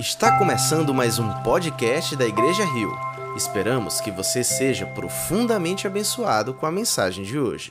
[0.00, 2.90] Está começando mais um podcast da Igreja Rio.
[3.36, 7.70] Esperamos que você seja profundamente abençoado com a mensagem de hoje.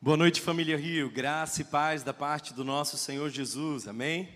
[0.00, 1.10] Boa noite, família Rio.
[1.10, 3.88] Graça e paz da parte do nosso Senhor Jesus.
[3.88, 4.28] Amém?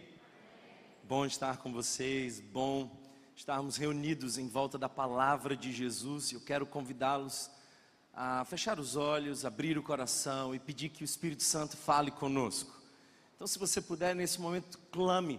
[1.05, 2.91] Bom estar com vocês, bom
[3.37, 6.33] estarmos reunidos em volta da palavra de Jesus.
[6.33, 7.49] Eu quero convidá-los
[8.13, 12.76] a fechar os olhos, abrir o coração e pedir que o Espírito Santo fale conosco.
[13.37, 15.39] Então, se você puder, nesse momento, clame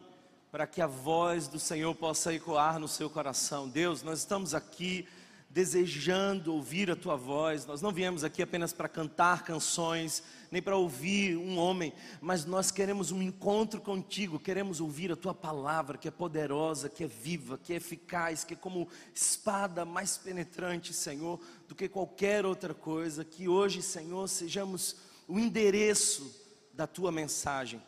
[0.52, 3.68] para que a voz do Senhor possa ecoar no seu coração.
[3.68, 5.08] Deus, nós estamos aqui
[5.50, 7.66] desejando ouvir a tua voz.
[7.66, 12.70] Nós não viemos aqui apenas para cantar canções, nem para ouvir um homem, mas nós
[12.70, 17.58] queremos um encontro contigo, queremos ouvir a tua palavra, que é poderosa, que é viva,
[17.58, 23.26] que é eficaz, que é como espada mais penetrante, Senhor, do que qualquer outra coisa.
[23.26, 26.46] Que hoje, Senhor, sejamos o endereço
[26.78, 27.82] da tua mensagem.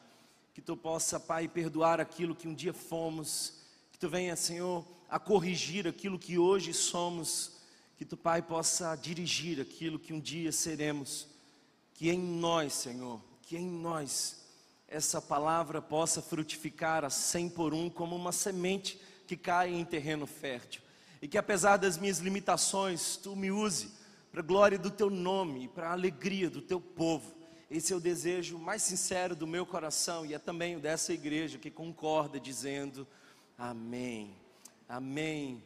[0.51, 3.61] Que tu possa, Pai, perdoar aquilo que um dia fomos.
[3.91, 7.59] Que tu venha, Senhor, a corrigir aquilo que hoje somos.
[7.95, 11.27] Que tu, Pai, possa dirigir aquilo que um dia seremos.
[11.93, 14.37] Que em nós, Senhor, que em nós
[14.87, 20.25] essa palavra possa frutificar a cem por um como uma semente que cai em terreno
[20.25, 20.81] fértil.
[21.21, 23.91] E que apesar das minhas limitações, tu me use
[24.31, 27.38] para a glória do teu nome e para a alegria do teu povo.
[27.69, 31.59] Esse é o desejo mais sincero do meu coração e é também o dessa igreja
[31.59, 33.07] que concorda dizendo
[33.55, 34.35] amém.
[34.87, 35.63] Amém.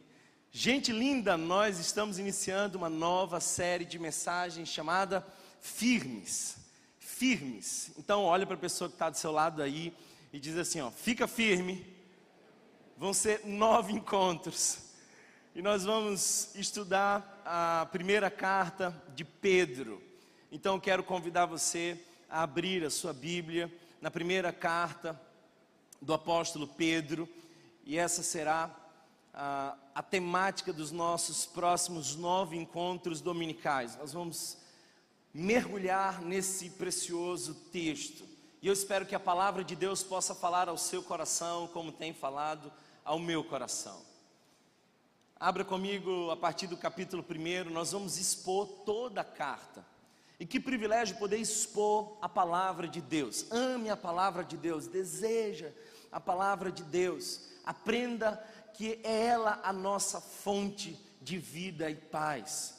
[0.52, 5.26] Gente linda, nós estamos iniciando uma nova série de mensagens chamada
[5.62, 6.58] Firmes.
[6.98, 7.90] Firmes.
[7.96, 9.96] Então, olha para a pessoa que está do seu lado aí
[10.30, 11.86] e diz assim: ó, fica firme.
[12.98, 14.78] Vão ser nove encontros.
[15.54, 20.02] E nós vamos estudar a primeira carta de Pedro.
[20.50, 25.20] Então quero convidar você a abrir a sua Bíblia na primeira carta
[26.00, 27.28] do apóstolo Pedro,
[27.84, 28.70] e essa será
[29.32, 33.96] a, a temática dos nossos próximos nove encontros dominicais.
[33.96, 34.58] Nós vamos
[35.32, 38.24] mergulhar nesse precioso texto.
[38.62, 42.14] E eu espero que a palavra de Deus possa falar ao seu coração, como tem
[42.14, 42.72] falado
[43.04, 44.00] ao meu coração.
[45.38, 49.84] Abra comigo a partir do capítulo 1, nós vamos expor toda a carta.
[50.38, 53.46] E que privilégio poder expor a palavra de Deus.
[53.50, 55.70] Ame a palavra de Deus, deseja
[56.10, 57.42] a palavra de Deus.
[57.64, 58.42] Aprenda
[58.74, 62.74] que é ela a nossa fonte de vida e paz.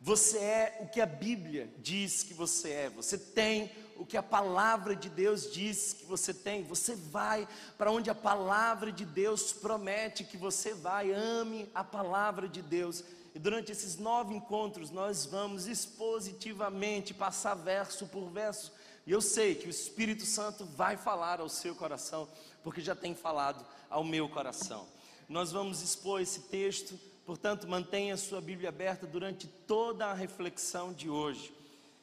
[0.00, 2.90] Você é o que a Bíblia diz que você é.
[2.90, 6.64] Você tem o que a palavra de Deus diz que você tem.
[6.64, 7.46] Você vai
[7.78, 11.12] para onde a palavra de Deus promete que você vai.
[11.12, 13.04] Ame a palavra de Deus
[13.34, 18.72] e durante esses nove encontros nós vamos expositivamente passar verso por verso.
[19.06, 22.28] E eu sei que o Espírito Santo vai falar ao seu coração,
[22.62, 24.86] porque já tem falado ao meu coração.
[25.28, 30.92] Nós vamos expor esse texto, portanto, mantenha a sua Bíblia aberta durante toda a reflexão
[30.92, 31.54] de hoje.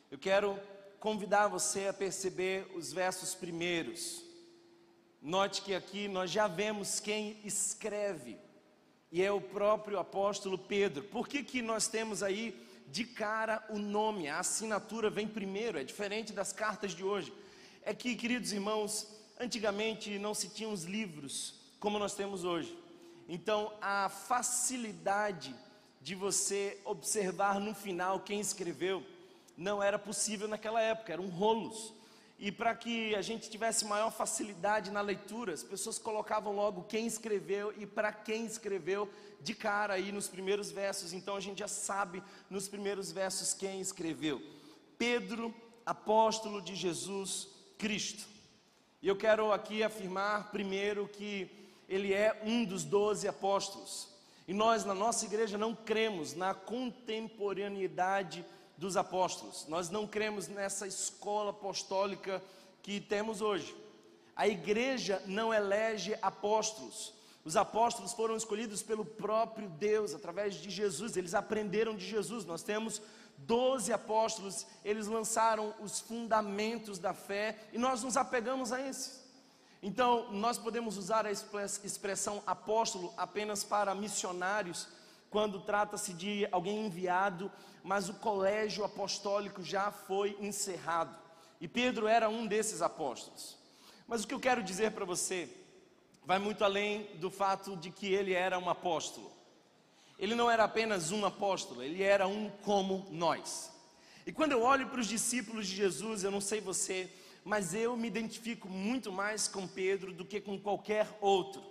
[0.09, 0.59] Eu quero
[0.99, 4.23] convidar você a perceber os versos primeiros.
[5.21, 8.37] Note que aqui nós já vemos quem escreve
[9.11, 11.03] e é o próprio apóstolo Pedro.
[11.03, 12.55] Por que, que nós temos aí
[12.87, 14.27] de cara o nome?
[14.27, 17.33] A assinatura vem primeiro, é diferente das cartas de hoje.
[17.83, 19.07] É que, queridos irmãos,
[19.39, 22.77] antigamente não se tinham os livros como nós temos hoje.
[23.27, 25.55] Então, a facilidade
[26.01, 29.05] de você observar no final quem escreveu
[29.57, 31.93] não era possível naquela época, eram rolos.
[32.39, 37.05] E para que a gente tivesse maior facilidade na leitura, as pessoas colocavam logo quem
[37.05, 39.09] escreveu e para quem escreveu
[39.41, 41.11] de cara aí nos primeiros versos.
[41.11, 44.41] Então a gente já sabe nos primeiros versos quem escreveu.
[44.97, 45.53] Pedro,
[45.85, 48.25] apóstolo de Jesus Cristo.
[49.01, 51.49] E eu quero aqui afirmar primeiro que
[51.89, 54.07] ele é um dos doze apóstolos.
[54.47, 58.45] E nós na nossa igreja não cremos na contemporaneidade
[58.79, 59.65] dos apóstolos.
[59.67, 62.41] Nós não cremos nessa escola apostólica
[62.81, 63.75] que temos hoje.
[64.33, 67.13] A igreja não elege apóstolos.
[67.43, 72.45] Os apóstolos foram escolhidos pelo próprio Deus, através de Jesus, eles aprenderam de Jesus.
[72.45, 73.01] Nós temos
[73.37, 79.27] doze apóstolos, eles lançaram os fundamentos da fé e nós nos apegamos a esses.
[79.83, 84.87] Então, nós podemos usar a expressão apóstolo apenas para missionários,
[85.29, 87.51] quando trata-se de alguém enviado
[87.83, 91.15] mas o colégio apostólico já foi encerrado.
[91.59, 93.57] E Pedro era um desses apóstolos.
[94.07, 95.49] Mas o que eu quero dizer para você
[96.25, 99.31] vai muito além do fato de que ele era um apóstolo.
[100.17, 103.71] Ele não era apenas um apóstolo, ele era um como nós.
[104.25, 107.09] E quando eu olho para os discípulos de Jesus, eu não sei você,
[107.43, 111.63] mas eu me identifico muito mais com Pedro do que com qualquer outro.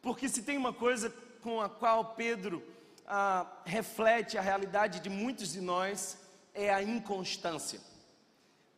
[0.00, 2.62] Porque se tem uma coisa com a qual Pedro
[3.06, 6.18] ah, reflete a realidade de muitos de nós,
[6.54, 7.80] é a inconstância.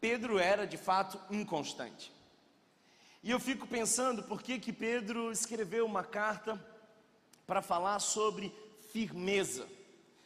[0.01, 2.13] Pedro era de fato inconstante.
[3.23, 6.59] E eu fico pensando por que, que Pedro escreveu uma carta
[7.47, 8.55] para falar sobre
[8.93, 9.67] firmeza.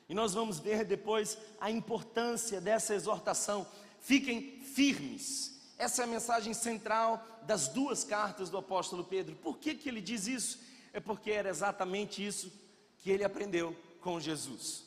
[0.09, 3.67] E nós vamos ver depois a importância dessa exortação.
[4.01, 5.61] Fiquem firmes.
[5.77, 9.35] Essa é a mensagem central das duas cartas do apóstolo Pedro.
[9.37, 10.61] Por que, que ele diz isso?
[10.95, 12.51] É porque era exatamente isso
[12.99, 14.85] que ele aprendeu com Jesus.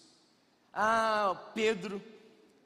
[0.74, 2.02] Ah, Pedro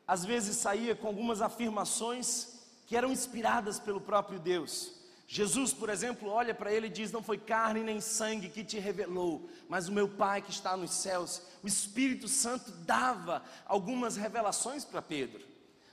[0.07, 4.93] às vezes saía com algumas afirmações que eram inspiradas pelo próprio Deus.
[5.27, 8.77] Jesus, por exemplo, olha para ele e diz: Não foi carne nem sangue que te
[8.77, 11.41] revelou, mas o meu Pai que está nos céus.
[11.63, 15.41] O Espírito Santo dava algumas revelações para Pedro,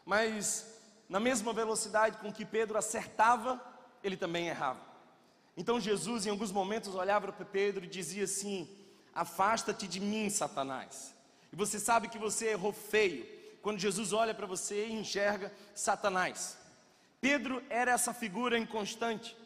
[0.04, 0.66] mas
[1.08, 3.58] na mesma velocidade com que Pedro acertava,
[4.02, 4.87] ele também errava.
[5.58, 8.68] Então Jesus, em alguns momentos, olhava para Pedro e dizia assim:
[9.12, 11.12] Afasta-te de mim, Satanás.
[11.52, 13.26] E você sabe que você errou feio
[13.60, 16.56] quando Jesus olha para você e enxerga Satanás.
[17.20, 19.36] Pedro era essa figura inconstante.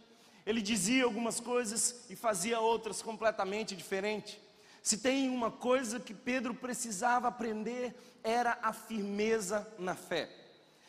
[0.44, 4.36] Ele dizia algumas coisas e fazia outras completamente diferentes.
[4.82, 10.28] Se tem uma coisa que Pedro precisava aprender, era a firmeza na fé.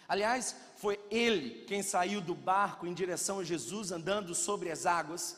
[0.07, 5.37] Aliás, foi ele quem saiu do barco em direção a Jesus, andando sobre as águas,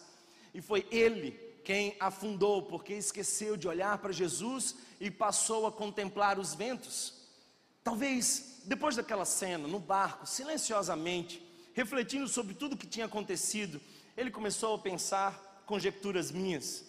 [0.54, 1.32] e foi ele
[1.64, 7.14] quem afundou, porque esqueceu de olhar para Jesus e passou a contemplar os ventos.
[7.84, 11.42] Talvez depois daquela cena, no barco, silenciosamente,
[11.74, 13.80] refletindo sobre tudo o que tinha acontecido,
[14.18, 16.84] ele começou a pensar conjecturas minhas.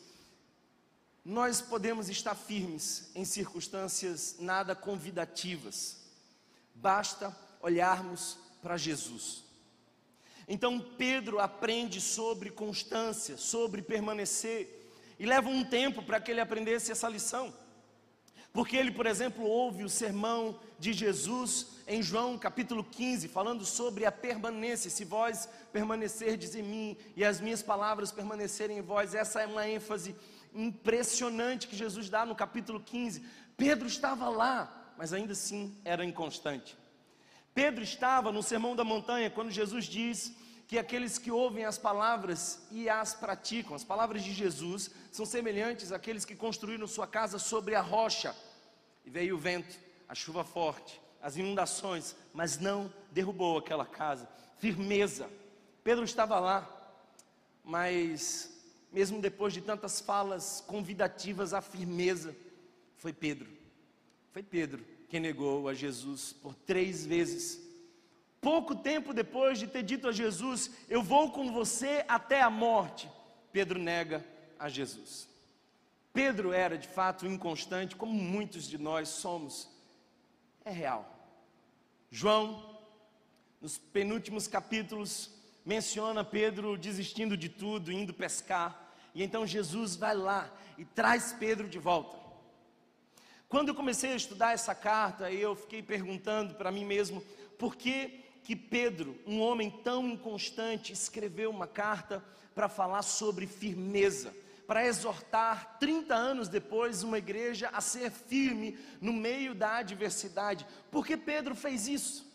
[1.24, 5.96] Nós podemos estar firmes em circunstâncias nada convidativas,
[6.74, 9.44] basta olharmos para Jesus.
[10.46, 16.92] Então Pedro aprende sobre constância, sobre permanecer, e leva um tempo para que ele aprendesse
[16.92, 17.52] essa lição.
[18.52, 24.06] Porque ele, por exemplo, ouve o sermão de Jesus em João capítulo 15, falando sobre
[24.06, 24.90] a permanência.
[24.90, 29.68] Se vós permanecerdes em mim e as minhas palavras permanecerem em vós, essa é uma
[29.68, 30.14] ênfase
[30.54, 33.26] impressionante que Jesus dá no capítulo 15.
[33.56, 36.76] Pedro estava lá, mas ainda assim era inconstante.
[37.56, 40.36] Pedro estava no Sermão da Montanha quando Jesus diz
[40.68, 45.90] que aqueles que ouvem as palavras e as praticam, as palavras de Jesus, são semelhantes
[45.90, 48.36] àqueles que construíram sua casa sobre a rocha.
[49.06, 49.74] E veio o vento,
[50.06, 54.28] a chuva forte, as inundações, mas não derrubou aquela casa.
[54.58, 55.26] Firmeza.
[55.82, 56.68] Pedro estava lá,
[57.64, 58.52] mas
[58.92, 62.36] mesmo depois de tantas falas convidativas à firmeza,
[62.98, 63.48] foi Pedro.
[64.30, 67.60] Foi Pedro quem negou a Jesus por três vezes.
[68.40, 73.10] Pouco tempo depois de ter dito a Jesus: Eu vou com você até a morte,
[73.52, 74.24] Pedro nega
[74.58, 75.28] a Jesus.
[76.12, 79.68] Pedro era de fato inconstante, como muitos de nós somos.
[80.64, 81.14] É real.
[82.10, 82.78] João,
[83.60, 85.30] nos penúltimos capítulos,
[85.64, 88.94] menciona Pedro desistindo de tudo, indo pescar.
[89.14, 92.25] E então Jesus vai lá e traz Pedro de volta.
[93.48, 97.22] Quando eu comecei a estudar essa carta, eu fiquei perguntando para mim mesmo
[97.58, 104.32] por que que Pedro, um homem tão inconstante, escreveu uma carta para falar sobre firmeza
[104.66, 110.66] para exortar 30 anos depois uma igreja a ser firme no meio da adversidade.
[110.90, 112.26] Por que Pedro fez isso?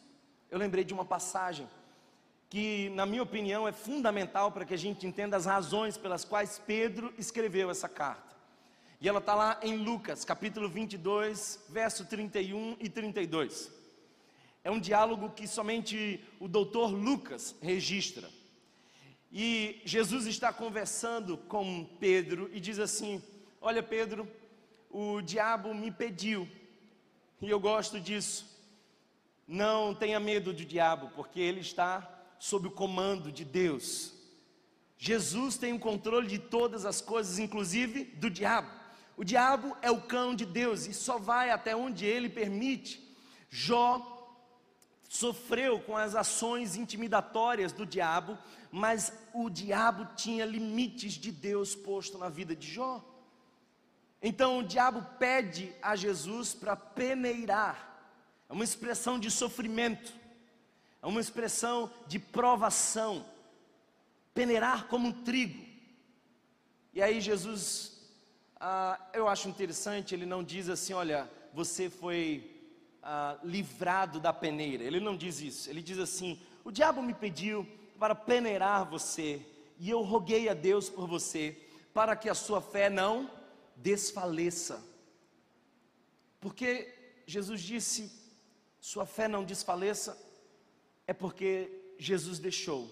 [0.50, 1.67] Eu lembrei de uma passagem
[2.50, 6.59] que, na minha opinião, é fundamental para que a gente entenda as razões pelas quais
[6.59, 8.30] Pedro escreveu essa carta.
[9.01, 13.72] E ela está lá em Lucas, capítulo 22, verso 31 e 32.
[14.63, 18.29] É um diálogo que somente o doutor Lucas registra.
[19.31, 23.24] E Jesus está conversando com Pedro e diz assim:
[23.60, 24.27] Olha, Pedro,
[24.88, 26.48] o diabo me pediu,
[27.41, 28.55] e eu gosto disso.
[29.48, 34.13] Não tenha medo do diabo, porque ele está sob o comando de Deus.
[34.96, 38.80] Jesus tem o controle de todas as coisas, inclusive do diabo.
[39.18, 43.15] O diabo é o cão de Deus e só vai até onde ele permite.
[43.50, 44.20] Jó
[45.08, 48.38] sofreu com as ações intimidatórias do diabo,
[48.72, 53.03] mas o diabo tinha limites de Deus posto na vida de Jó.
[54.22, 58.08] Então o diabo pede a Jesus para peneirar,
[58.48, 60.13] é uma expressão de sofrimento,
[61.01, 63.25] é uma expressão de provação,
[64.34, 65.65] peneirar como um trigo.
[66.94, 67.90] E aí Jesus,
[68.63, 72.62] ah, eu acho interessante, ele não diz assim, olha, você foi
[73.01, 74.84] ah, livrado da peneira.
[74.84, 75.70] Ele não diz isso.
[75.70, 79.44] Ele diz assim: O diabo me pediu para peneirar você,
[79.80, 81.58] e eu roguei a Deus por você,
[81.94, 83.30] para que a sua fé não
[83.75, 84.84] desfaleça.
[86.39, 86.94] Porque
[87.25, 88.12] Jesus disse:
[88.80, 90.15] sua fé não desfaleça,
[91.08, 92.89] é porque Jesus deixou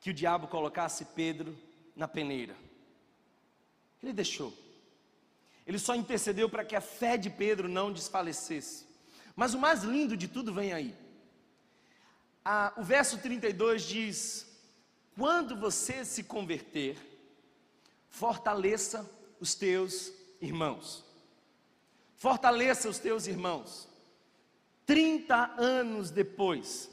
[0.00, 1.56] que o diabo colocasse Pedro
[1.94, 2.56] na peneira.
[4.02, 4.52] Ele deixou.
[5.66, 8.84] Ele só intercedeu para que a fé de Pedro não desfalecesse.
[9.36, 10.94] Mas o mais lindo de tudo vem aí.
[12.44, 14.46] Ah, o verso 32 diz:
[15.16, 16.98] Quando você se converter,
[18.08, 21.04] fortaleça os teus irmãos.
[22.16, 23.88] Fortaleça os teus irmãos.
[24.84, 26.90] 30 anos depois,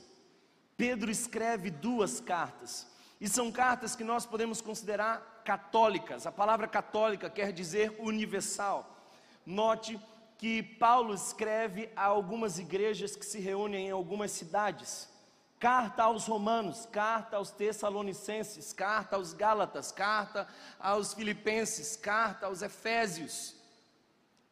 [0.78, 2.88] Pedro escreve duas cartas.
[3.20, 6.28] E são cartas que nós podemos considerar católicas.
[6.28, 8.96] A palavra católica quer dizer universal.
[9.44, 10.00] Note
[10.38, 15.10] que Paulo escreve a algumas igrejas que se reúnem em algumas cidades.
[15.58, 20.48] Carta aos Romanos, carta aos Tessalonicenses, carta aos Gálatas, carta
[20.80, 23.56] aos Filipenses, carta aos Efésios.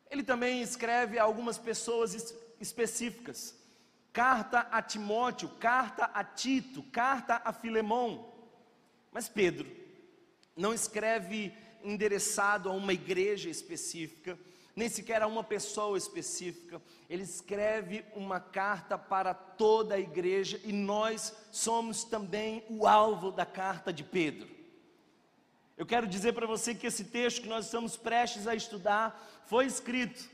[0.09, 3.55] Ele também escreve a algumas pessoas específicas.
[4.11, 8.33] Carta a Timóteo, carta a Tito, carta a Filemão.
[9.11, 9.85] Mas Pedro
[10.57, 14.37] não escreve endereçado a uma igreja específica,
[14.75, 16.81] nem sequer a uma pessoa específica.
[17.09, 23.45] Ele escreve uma carta para toda a igreja e nós somos também o alvo da
[23.45, 24.57] carta de Pedro.
[25.77, 29.65] Eu quero dizer para você que esse texto que nós estamos prestes a estudar foi
[29.67, 30.27] escrito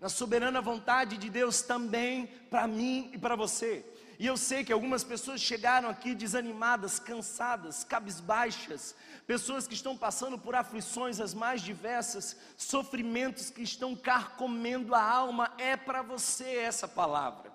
[0.00, 3.84] na soberana vontade de Deus também para mim e para você.
[4.18, 8.94] E eu sei que algumas pessoas chegaram aqui desanimadas, cansadas, cabisbaixas,
[9.26, 15.52] pessoas que estão passando por aflições as mais diversas, sofrimentos que estão carcomendo a alma.
[15.58, 17.52] É para você essa palavra.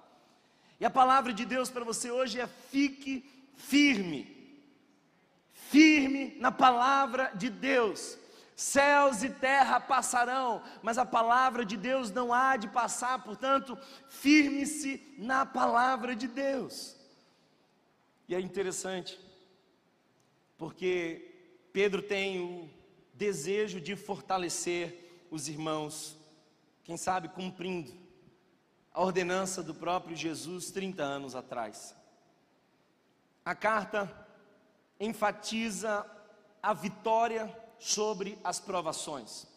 [0.80, 3.24] E a palavra de Deus para você hoje é: fique
[3.56, 4.40] firme.
[5.54, 8.18] Firme na palavra de Deus.
[8.62, 13.76] Céus e terra passarão, mas a palavra de Deus não há de passar, portanto,
[14.08, 16.96] firme-se na palavra de Deus.
[18.30, 19.20] E é interessante,
[20.60, 21.34] porque
[21.74, 22.70] Pedro tem o
[23.16, 26.16] desejo de fortalecer os irmãos,
[26.84, 27.92] quem sabe cumprindo
[28.94, 31.96] a ordenança do próprio Jesus 30 anos atrás.
[33.44, 34.28] A carta
[35.00, 36.06] enfatiza
[36.62, 39.48] a vitória sobre as provações.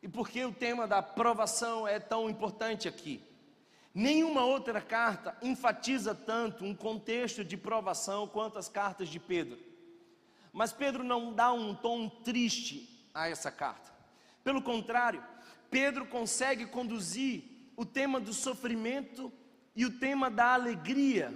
[0.00, 3.20] E por que o tema da provação é tão importante aqui?
[3.92, 9.58] Nenhuma outra carta enfatiza tanto um contexto de provação quanto as cartas de Pedro.
[10.52, 13.92] Mas Pedro não dá um tom triste a essa carta.
[14.44, 15.22] Pelo contrário,
[15.68, 17.44] Pedro consegue conduzir
[17.76, 19.32] o tema do sofrimento
[19.74, 21.32] e o tema da alegria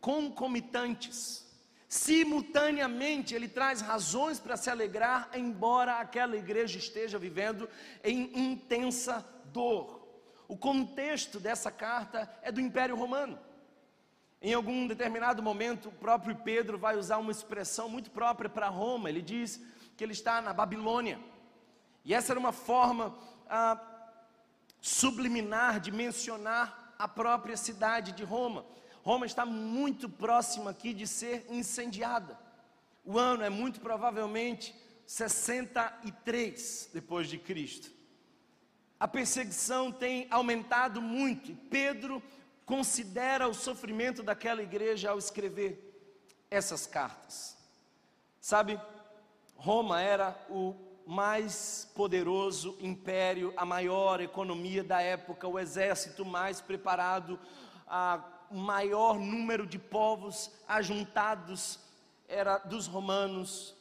[0.00, 1.47] concomitantes.
[1.88, 7.68] Simultaneamente, ele traz razões para se alegrar, embora aquela igreja esteja vivendo
[8.04, 10.06] em intensa dor.
[10.46, 13.38] O contexto dessa carta é do Império Romano.
[14.40, 19.08] Em algum determinado momento, o próprio Pedro vai usar uma expressão muito própria para Roma.
[19.08, 19.60] Ele diz
[19.96, 21.18] que ele está na Babilônia.
[22.04, 23.16] E essa era uma forma
[23.48, 23.80] ah,
[24.80, 28.64] subliminar de mencionar a própria cidade de Roma.
[29.08, 32.38] Roma está muito próxima aqui de ser incendiada.
[33.02, 34.74] O ano é muito provavelmente
[35.06, 37.90] 63 depois de Cristo.
[39.00, 41.56] A perseguição tem aumentado muito.
[41.70, 42.22] Pedro
[42.66, 46.14] considera o sofrimento daquela igreja ao escrever
[46.50, 47.56] essas cartas.
[48.42, 48.78] Sabe,
[49.56, 50.74] Roma era o
[51.06, 57.40] mais poderoso império, a maior economia da época, o exército mais preparado,
[57.86, 61.78] a maior número de povos ajuntados
[62.28, 63.74] era dos romanos.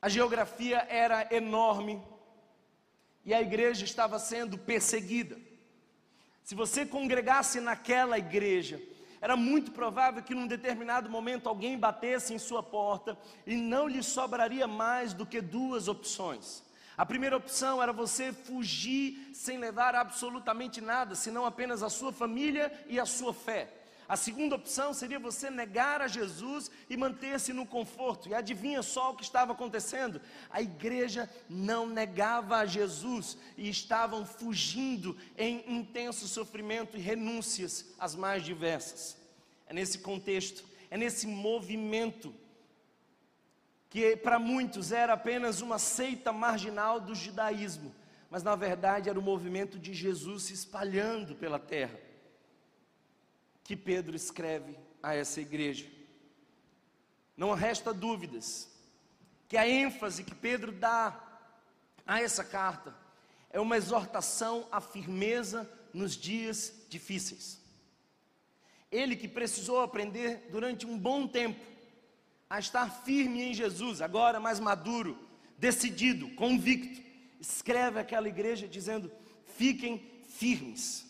[0.00, 2.02] A geografia era enorme
[3.24, 5.36] e a igreja estava sendo perseguida.
[6.42, 8.80] Se você congregasse naquela igreja,
[9.20, 14.02] era muito provável que num determinado momento alguém batesse em sua porta e não lhe
[14.02, 16.62] sobraria mais do que duas opções.
[16.96, 22.72] A primeira opção era você fugir sem levar absolutamente nada, senão apenas a sua família
[22.88, 23.70] e a sua fé.
[24.08, 28.28] A segunda opção seria você negar a Jesus e manter-se no conforto.
[28.28, 30.20] E adivinha só o que estava acontecendo?
[30.48, 38.14] A igreja não negava a Jesus e estavam fugindo em intenso sofrimento e renúncias as
[38.14, 39.18] mais diversas.
[39.66, 42.32] É nesse contexto, é nesse movimento
[43.96, 47.94] que para muitos era apenas uma seita marginal do judaísmo,
[48.28, 51.98] mas na verdade era o movimento de Jesus se espalhando pela terra.
[53.64, 55.86] Que Pedro escreve a essa igreja.
[57.38, 58.70] Não resta dúvidas
[59.48, 61.18] que a ênfase que Pedro dá
[62.06, 62.94] a essa carta
[63.48, 67.58] é uma exortação à firmeza nos dias difíceis.
[68.92, 71.75] Ele que precisou aprender durante um bom tempo
[72.48, 75.18] a estar firme em Jesus, agora mais maduro,
[75.58, 77.02] decidido, convicto,
[77.40, 79.10] escreve aquela igreja dizendo:
[79.44, 81.04] fiquem firmes.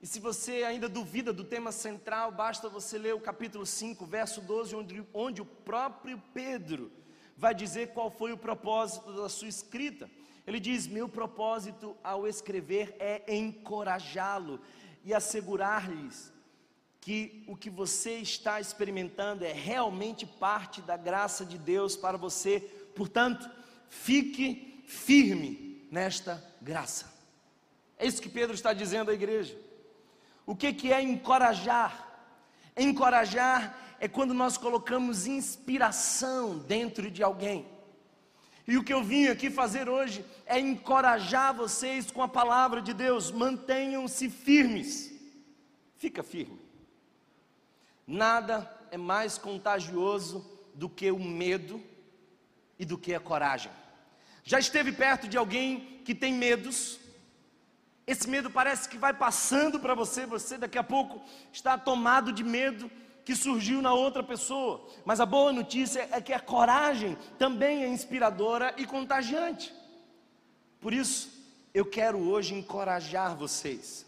[0.00, 4.42] E se você ainda duvida do tema central, basta você ler o capítulo 5, verso
[4.42, 6.92] 12, onde, onde o próprio Pedro
[7.36, 10.10] vai dizer qual foi o propósito da sua escrita.
[10.46, 14.60] Ele diz: Meu propósito ao escrever é encorajá-lo
[15.02, 16.33] e assegurar-lhes
[17.04, 22.60] que o que você está experimentando é realmente parte da graça de Deus para você.
[22.96, 23.46] Portanto,
[23.90, 27.12] fique firme nesta graça.
[27.98, 29.54] É isso que Pedro está dizendo à igreja.
[30.46, 32.22] O que, que é encorajar?
[32.74, 37.66] Encorajar é quando nós colocamos inspiração dentro de alguém.
[38.66, 42.94] E o que eu vim aqui fazer hoje é encorajar vocês com a palavra de
[42.94, 43.30] Deus.
[43.30, 45.12] Mantenham-se firmes.
[45.98, 46.63] Fica firme.
[48.06, 50.44] Nada é mais contagioso
[50.74, 51.82] do que o medo
[52.78, 53.72] e do que a coragem.
[54.42, 57.00] Já esteve perto de alguém que tem medos?
[58.06, 62.44] Esse medo parece que vai passando para você, você daqui a pouco está tomado de
[62.44, 62.90] medo
[63.24, 64.86] que surgiu na outra pessoa.
[65.04, 69.74] Mas a boa notícia é que a coragem também é inspiradora e contagiante.
[70.78, 71.32] Por isso,
[71.72, 74.04] eu quero hoje encorajar vocês.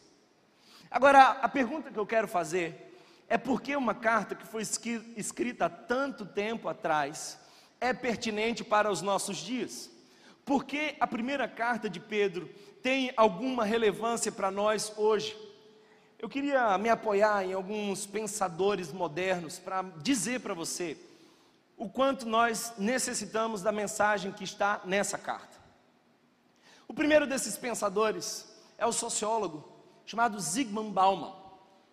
[0.91, 2.86] Agora, a pergunta que eu quero fazer
[3.29, 4.63] é porque uma carta que foi
[5.17, 7.39] escrita há tanto tempo atrás
[7.81, 9.91] é pertinente para os nossos dias?
[10.45, 12.49] Porque a primeira carta de Pedro
[12.83, 15.37] tem alguma relevância para nós hoje?
[16.19, 20.97] Eu queria me apoiar em alguns pensadores modernos para dizer para você
[21.77, 25.59] o quanto nós necessitamos da mensagem que está nessa carta.
[26.89, 28.49] O primeiro desses pensadores
[28.79, 29.69] é o sociólogo
[30.07, 31.46] chamado Zygmunt Bauman.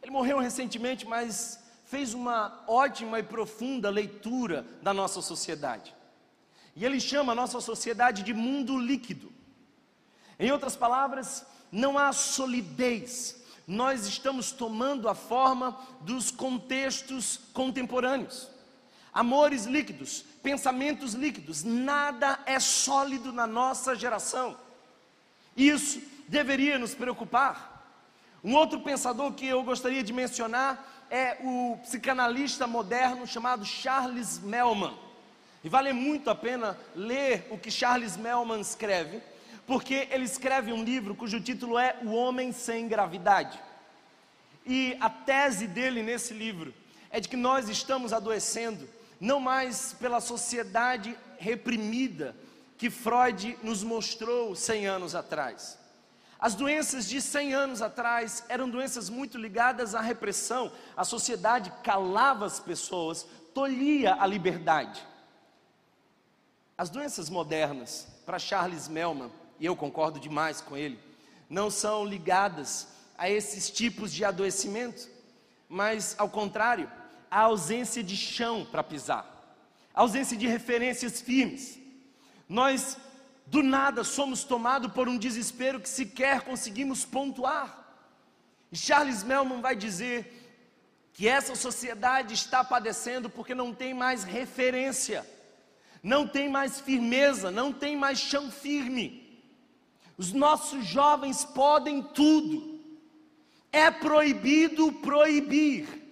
[0.04, 5.96] Ele morreu recentemente, mas fez uma ótima e profunda leitura da nossa sociedade.
[6.76, 9.32] E ele chama a nossa sociedade de mundo líquido.
[10.38, 13.42] Em outras palavras, não há solidez.
[13.66, 18.50] Nós estamos tomando a forma dos contextos contemporâneos.
[19.14, 24.58] Amores líquidos, pensamentos líquidos, nada é sólido na nossa geração.
[25.56, 27.73] Isso deveria nos preocupar.
[28.44, 34.94] Um outro pensador que eu gostaria de mencionar é o psicanalista moderno chamado Charles Melman.
[35.64, 39.22] E vale muito a pena ler o que Charles Melman escreve,
[39.66, 43.58] porque ele escreve um livro cujo título é O Homem Sem Gravidade.
[44.66, 46.74] E a tese dele nesse livro
[47.10, 48.90] é de que nós estamos adoecendo
[49.22, 52.36] não mais pela sociedade reprimida
[52.78, 55.82] que Freud nos mostrou 100 anos atrás
[56.44, 60.74] as doenças de 100 anos atrás eram doenças muito ligadas à repressão.
[60.94, 65.08] A sociedade calava as pessoas, tolhia a liberdade.
[66.78, 71.00] As doenças modernas, para Charles Melman, e eu concordo demais com ele,
[71.50, 75.08] não são ligadas a esses tipos de adoecimento,
[75.70, 76.92] mas ao contrário,
[77.32, 79.26] a ausência de chão para pisar,
[79.94, 81.80] a ausência de referências firmes.
[82.50, 82.98] Nós
[83.46, 87.84] do nada somos tomados por um desespero que sequer conseguimos pontuar.
[88.72, 90.42] E Charles Melman vai dizer
[91.14, 95.26] que essa sociedade está padecendo porque não tem mais referência,
[96.02, 99.42] não tem mais firmeza, não tem mais chão firme.
[100.18, 102.80] Os nossos jovens podem tudo,
[103.72, 106.03] é proibido proibir.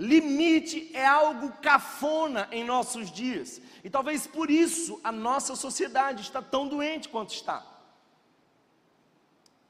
[0.00, 3.60] Limite é algo cafona em nossos dias.
[3.84, 7.62] E talvez por isso a nossa sociedade está tão doente quanto está.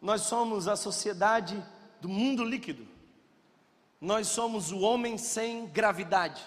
[0.00, 1.60] Nós somos a sociedade
[2.00, 2.86] do mundo líquido.
[4.00, 6.40] Nós somos o homem sem gravidade.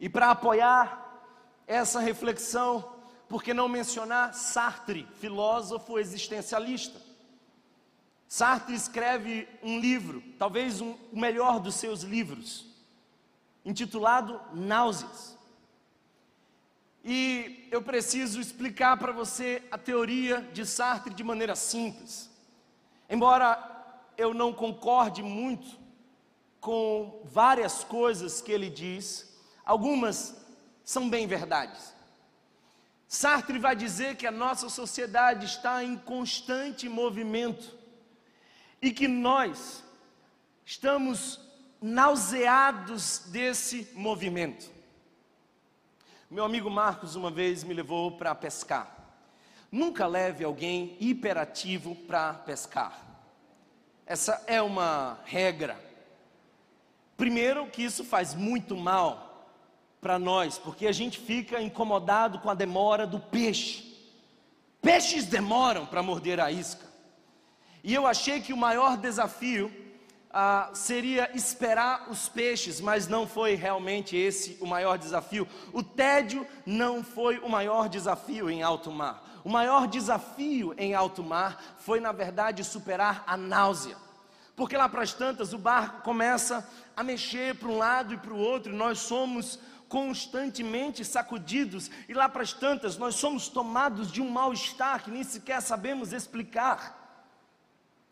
[0.00, 1.22] E para apoiar
[1.64, 2.92] essa reflexão,
[3.28, 7.07] por que não mencionar Sartre, filósofo existencialista?
[8.28, 12.66] Sartre escreve um livro, talvez um, o melhor dos seus livros,
[13.64, 15.38] intitulado Náuseas.
[17.02, 22.28] E eu preciso explicar para você a teoria de Sartre de maneira simples.
[23.08, 25.78] Embora eu não concorde muito
[26.60, 30.36] com várias coisas que ele diz, algumas
[30.84, 31.94] são bem verdades.
[33.06, 37.77] Sartre vai dizer que a nossa sociedade está em constante movimento
[38.80, 39.84] e que nós
[40.64, 41.40] estamos
[41.80, 44.70] nauseados desse movimento.
[46.30, 48.96] Meu amigo Marcos uma vez me levou para pescar.
[49.70, 53.06] Nunca leve alguém hiperativo para pescar.
[54.06, 55.78] Essa é uma regra.
[57.16, 59.52] Primeiro, que isso faz muito mal
[60.00, 63.88] para nós, porque a gente fica incomodado com a demora do peixe.
[64.80, 66.87] Peixes demoram para morder a isca.
[67.88, 69.72] E eu achei que o maior desafio
[70.30, 75.48] ah, seria esperar os peixes, mas não foi realmente esse o maior desafio.
[75.72, 79.40] O tédio não foi o maior desafio em alto mar.
[79.42, 83.96] O maior desafio em alto mar foi, na verdade, superar a náusea.
[84.54, 88.34] Porque lá para as tantas o barco começa a mexer para um lado e para
[88.34, 94.12] o outro, e nós somos constantemente sacudidos, e lá para as tantas nós somos tomados
[94.12, 96.97] de um mal-estar que nem sequer sabemos explicar.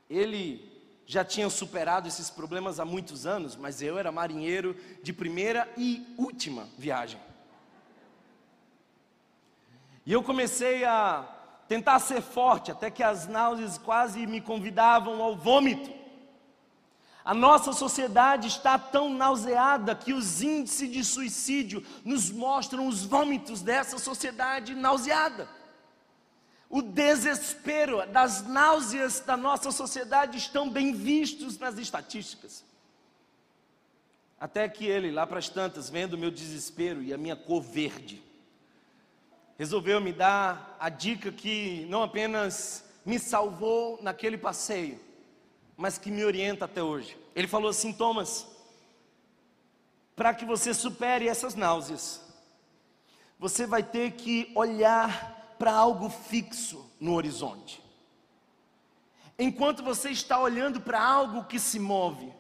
[0.09, 5.69] Ele já tinha superado esses problemas há muitos anos, mas eu era marinheiro de primeira
[5.77, 7.21] e última viagem.
[10.05, 11.29] E eu comecei a
[11.69, 15.90] tentar ser forte, até que as náuseas quase me convidavam ao vômito.
[17.25, 23.62] A nossa sociedade está tão nauseada que os índices de suicídio nos mostram os vômitos
[23.62, 25.49] dessa sociedade nauseada.
[26.69, 32.65] O desespero das náuseas da nossa sociedade estão bem vistos nas estatísticas.
[34.39, 37.63] Até que ele, lá para as tantas, vendo o meu desespero e a minha cor
[37.63, 38.23] verde,
[39.57, 45.01] resolveu me dar a dica que não apenas me salvou naquele passeio,
[45.77, 47.17] mas que me orienta até hoje.
[47.35, 48.47] Ele falou assim: Thomas,
[50.15, 52.21] para que você supere essas náuseas,
[53.39, 57.83] você vai ter que olhar para algo fixo no horizonte.
[59.38, 62.33] Enquanto você está olhando para algo que se move,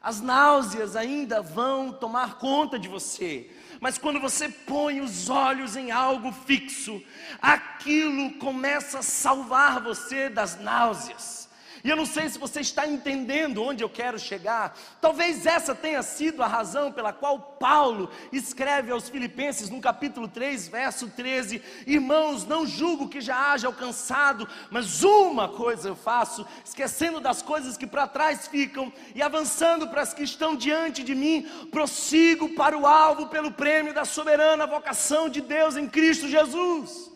[0.00, 5.90] as náuseas ainda vão tomar conta de você, mas quando você põe os olhos em
[5.90, 7.02] algo fixo,
[7.40, 11.47] aquilo começa a salvar você das náuseas.
[11.84, 14.76] E eu não sei se você está entendendo onde eu quero chegar.
[15.00, 20.68] Talvez essa tenha sido a razão pela qual Paulo escreve aos Filipenses, no capítulo 3,
[20.68, 27.20] verso 13: Irmãos, não julgo que já haja alcançado, mas uma coisa eu faço, esquecendo
[27.20, 31.48] das coisas que para trás ficam e avançando para as que estão diante de mim,
[31.70, 37.08] prossigo para o alvo pelo prêmio da soberana vocação de Deus em Cristo Jesus.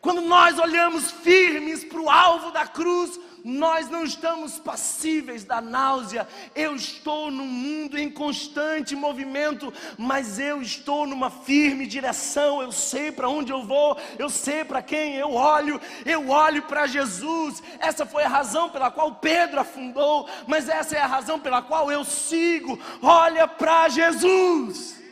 [0.00, 6.28] Quando nós olhamos firmes para o alvo da cruz, nós não estamos passíveis da náusea.
[6.54, 12.62] Eu estou num mundo em constante movimento, mas eu estou numa firme direção.
[12.62, 15.80] Eu sei para onde eu vou, eu sei para quem eu olho.
[16.04, 17.62] Eu olho para Jesus.
[17.78, 21.90] Essa foi a razão pela qual Pedro afundou, mas essa é a razão pela qual
[21.90, 22.78] eu sigo.
[23.02, 25.02] Olha para Jesus.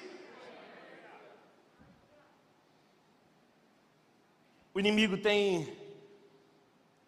[4.73, 5.80] O inimigo tem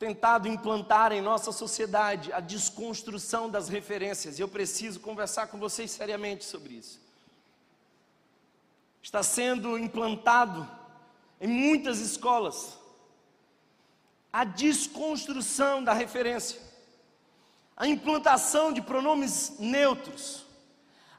[0.02, 6.44] tentado implantar em nossa sociedade a desconstrução das referências, eu preciso conversar com vocês seriamente
[6.44, 7.00] sobre isso.
[9.00, 10.68] Está sendo implantado
[11.40, 12.76] em muitas escolas
[14.32, 16.60] a desconstrução da referência,
[17.76, 20.44] a implantação de pronomes neutros,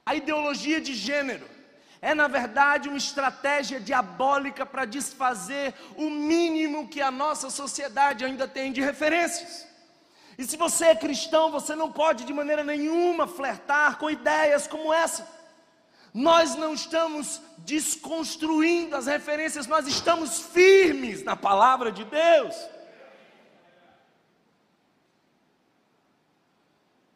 [0.05, 1.47] a ideologia de gênero,
[2.03, 8.45] é na verdade uma estratégia diabólica para desfazer o mínimo que a nossa sociedade ainda
[8.45, 9.65] tem de referências.
[10.37, 14.93] E se você é cristão, você não pode de maneira nenhuma flertar com ideias como
[14.93, 15.25] essa.
[16.13, 22.53] Nós não estamos desconstruindo as referências, nós estamos firmes na palavra de Deus.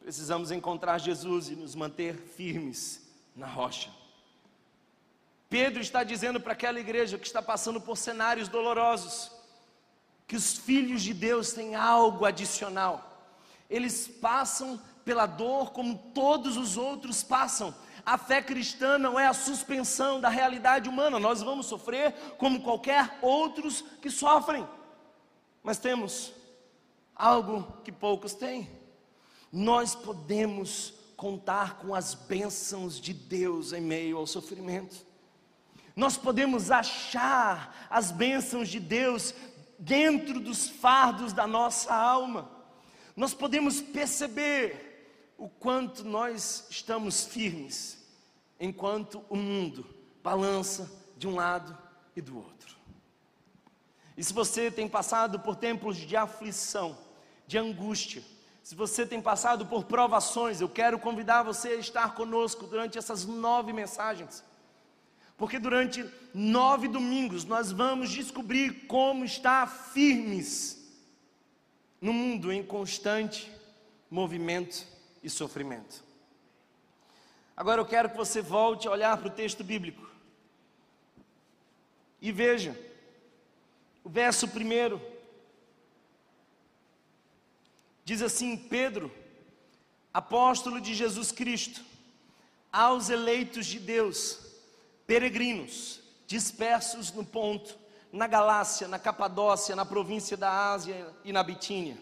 [0.00, 3.97] Precisamos encontrar Jesus e nos manter firmes na rocha.
[5.48, 9.32] Pedro está dizendo para aquela igreja que está passando por cenários dolorosos,
[10.26, 13.26] que os filhos de Deus têm algo adicional.
[13.70, 17.74] Eles passam pela dor como todos os outros passam.
[18.04, 21.18] A fé cristã não é a suspensão da realidade humana.
[21.18, 24.68] Nós vamos sofrer como qualquer outros que sofrem.
[25.62, 26.32] Mas temos
[27.16, 28.70] algo que poucos têm.
[29.50, 35.07] Nós podemos contar com as bênçãos de Deus em meio ao sofrimento
[35.98, 39.34] nós podemos achar as bênçãos de Deus
[39.76, 42.48] dentro dos fardos da nossa alma,
[43.16, 47.98] nós podemos perceber o quanto nós estamos firmes,
[48.60, 51.76] enquanto o mundo balança de um lado
[52.14, 52.76] e do outro.
[54.16, 56.96] E se você tem passado por tempos de aflição,
[57.44, 58.22] de angústia,
[58.68, 63.24] Se você tem passado por provações, eu quero convidar você a estar conosco durante essas
[63.24, 64.44] nove mensagens.
[65.38, 70.86] Porque durante nove domingos nós vamos descobrir como estar firmes
[72.00, 73.50] no mundo em constante
[74.10, 74.84] movimento
[75.22, 76.04] e sofrimento.
[77.56, 80.06] Agora eu quero que você volte a olhar para o texto bíblico
[82.20, 82.78] e veja
[84.04, 85.00] o verso primeiro
[88.08, 89.12] Diz assim Pedro,
[90.14, 91.84] apóstolo de Jesus Cristo,
[92.72, 94.38] aos eleitos de Deus,
[95.08, 97.78] peregrinos, dispersos no ponto,
[98.12, 101.96] na Galácia, na Capadócia, na província da Ásia e na Bitínia,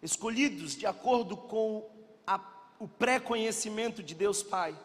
[0.00, 1.90] escolhidos de acordo com
[2.24, 2.40] a,
[2.78, 4.78] o pré-conhecimento de Deus Pai,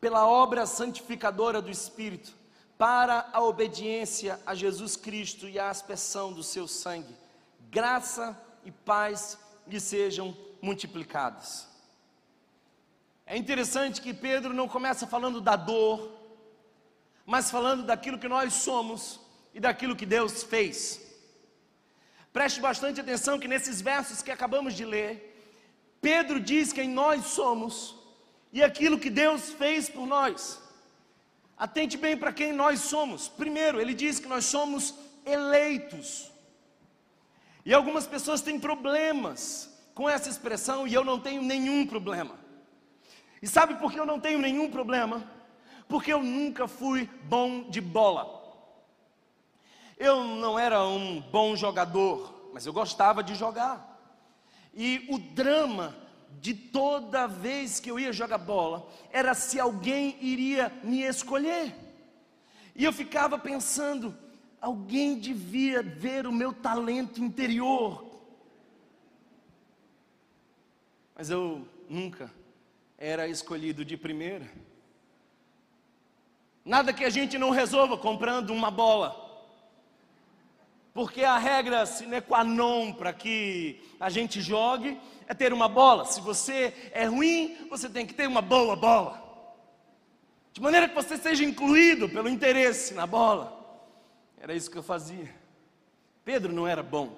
[0.00, 2.32] pela obra santificadora do Espírito,
[2.78, 7.16] para a obediência a Jesus Cristo e a aspersão do seu sangue,
[7.68, 11.66] graça e paz lhe sejam multiplicadas.
[13.26, 16.15] É interessante que Pedro não começa falando da dor,
[17.26, 19.20] mas falando daquilo que nós somos
[19.52, 21.04] e daquilo que Deus fez.
[22.32, 25.12] Preste bastante atenção que nesses versos que acabamos de ler,
[26.00, 27.96] Pedro diz quem nós somos
[28.52, 30.62] e aquilo que Deus fez por nós.
[31.56, 33.26] Atente bem para quem nós somos.
[33.26, 36.30] Primeiro, ele diz que nós somos eleitos.
[37.64, 42.38] E algumas pessoas têm problemas com essa expressão e eu não tenho nenhum problema.
[43.42, 45.35] E sabe por que eu não tenho nenhum problema?
[45.88, 48.36] Porque eu nunca fui bom de bola.
[49.98, 53.94] Eu não era um bom jogador, mas eu gostava de jogar.
[54.74, 55.96] E o drama
[56.40, 61.74] de toda vez que eu ia jogar bola era se alguém iria me escolher.
[62.74, 64.14] E eu ficava pensando,
[64.60, 68.04] alguém devia ver o meu talento interior.
[71.14, 72.30] Mas eu nunca
[72.98, 74.46] era escolhido de primeira.
[76.66, 79.24] Nada que a gente não resolva comprando uma bola.
[80.92, 84.98] Porque a regra sine qua non para que a gente jogue
[85.28, 86.04] é ter uma bola.
[86.06, 89.22] Se você é ruim, você tem que ter uma boa bola.
[90.52, 93.56] De maneira que você seja incluído pelo interesse na bola.
[94.36, 95.32] Era isso que eu fazia.
[96.24, 97.16] Pedro não era bom.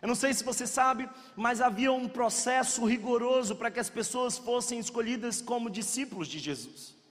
[0.00, 4.36] Eu não sei se você sabe, mas havia um processo rigoroso para que as pessoas
[4.36, 7.01] fossem escolhidas como discípulos de Jesus.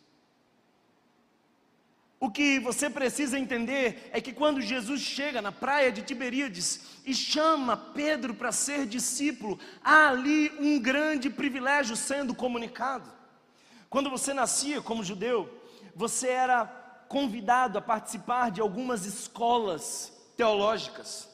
[2.23, 7.15] O que você precisa entender é que quando Jesus chega na praia de Tiberíades e
[7.15, 13.11] chama Pedro para ser discípulo, há ali um grande privilégio sendo comunicado.
[13.89, 15.49] Quando você nascia como judeu,
[15.95, 16.67] você era
[17.09, 21.27] convidado a participar de algumas escolas teológicas.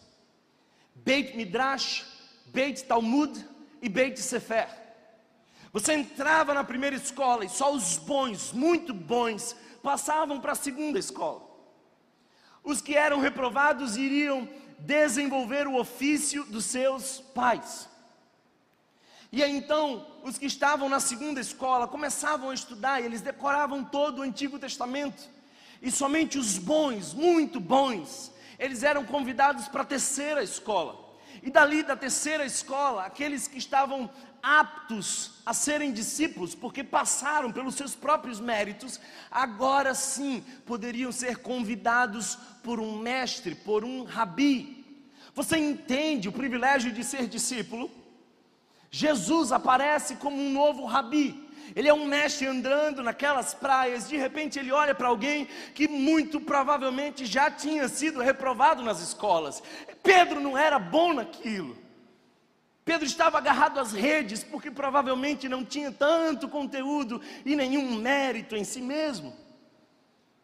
[0.96, 2.06] Beit Midrash,
[2.46, 3.46] Beit Talmud
[3.82, 4.70] e Beit Sefer.
[5.74, 11.00] Você entrava na primeira escola e só os bons, muito bons, passavam para a segunda
[11.00, 11.42] escola.
[12.64, 14.48] Os que eram reprovados iriam
[14.80, 17.88] desenvolver o ofício dos seus pais.
[19.32, 23.84] E aí então, os que estavam na segunda escola começavam a estudar e eles decoravam
[23.84, 25.30] todo o Antigo Testamento.
[25.82, 31.07] E somente os bons, muito bons, eles eram convidados para a terceira escola.
[31.44, 34.10] E dali da terceira escola, aqueles que estavam
[34.42, 42.38] aptos a serem discípulos, porque passaram pelos seus próprios méritos, agora sim poderiam ser convidados
[42.64, 44.86] por um mestre, por um rabi.
[45.34, 47.92] Você entende o privilégio de ser discípulo?
[48.90, 51.47] Jesus aparece como um novo rabi.
[51.76, 56.40] Ele é um mestre andando naquelas praias, de repente ele olha para alguém que muito
[56.40, 59.62] provavelmente já tinha sido reprovado nas escolas.
[60.02, 61.78] Pedro não era bom naquilo.
[62.86, 68.64] Pedro estava agarrado às redes porque provavelmente não tinha tanto conteúdo e nenhum mérito em
[68.64, 69.36] si mesmo.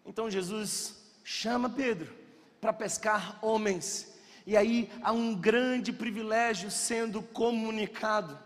[0.06, 2.14] Então Jesus chama Pedro
[2.60, 4.14] para pescar homens.
[4.46, 8.38] E aí há um grande privilégio sendo comunicado.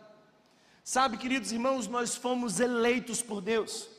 [0.90, 3.90] Sabe, queridos irmãos, nós fomos eleitos por Deus.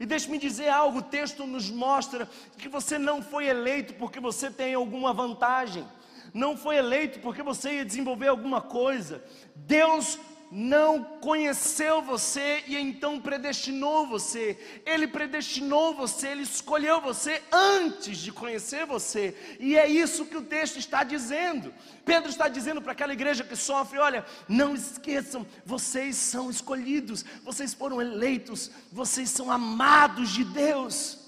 [0.00, 4.50] E deixe-me dizer algo: o texto nos mostra que você não foi eleito porque você
[4.50, 5.86] tem alguma vantagem,
[6.34, 9.22] não foi eleito porque você ia desenvolver alguma coisa.
[9.54, 10.18] Deus
[10.50, 14.58] não conheceu você e então predestinou você.
[14.84, 19.36] Ele predestinou você, ele escolheu você antes de conhecer você.
[19.58, 21.74] E é isso que o texto está dizendo.
[22.04, 27.74] Pedro está dizendo para aquela igreja que sofre: olha, não esqueçam, vocês são escolhidos, vocês
[27.74, 31.26] foram eleitos, vocês são amados de Deus.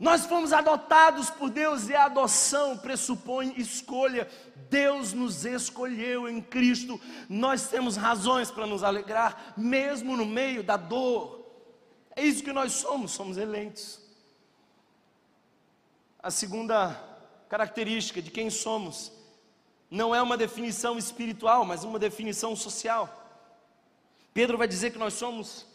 [0.00, 4.26] Nós fomos adotados por Deus e a adoção pressupõe escolha.
[4.70, 6.98] Deus nos escolheu em Cristo.
[7.28, 11.44] Nós temos razões para nos alegrar, mesmo no meio da dor.
[12.14, 14.00] É isso que nós somos, somos eleitos.
[16.22, 16.94] A segunda
[17.48, 19.12] característica de quem somos
[19.90, 23.16] não é uma definição espiritual, mas uma definição social.
[24.32, 25.66] Pedro vai dizer que nós somos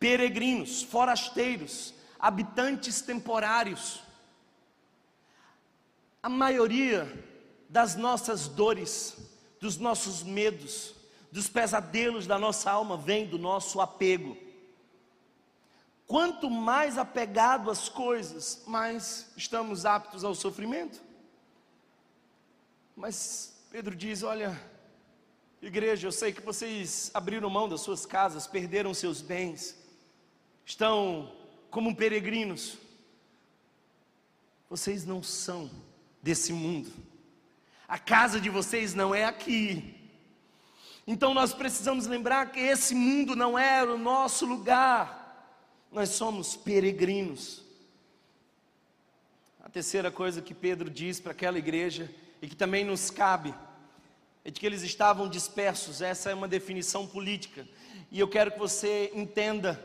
[0.00, 4.02] peregrinos, forasteiros, habitantes temporários.
[6.22, 7.27] A maioria
[7.68, 9.16] das nossas dores,
[9.60, 10.94] dos nossos medos,
[11.30, 14.36] dos pesadelos da nossa alma vem do nosso apego.
[16.06, 21.02] Quanto mais apegado às coisas, mais estamos aptos ao sofrimento.
[22.96, 24.58] Mas Pedro diz: Olha,
[25.60, 29.76] igreja, eu sei que vocês abriram mão das suas casas, perderam seus bens,
[30.64, 31.30] estão
[31.70, 32.78] como peregrinos.
[34.70, 35.70] Vocês não são
[36.22, 36.90] desse mundo.
[37.88, 39.94] A casa de vocês não é aqui.
[41.06, 45.56] Então nós precisamos lembrar que esse mundo não é o nosso lugar.
[45.90, 47.64] Nós somos peregrinos.
[49.64, 53.54] A terceira coisa que Pedro diz para aquela igreja e que também nos cabe
[54.44, 56.02] é de que eles estavam dispersos.
[56.02, 57.66] Essa é uma definição política.
[58.10, 59.82] E eu quero que você entenda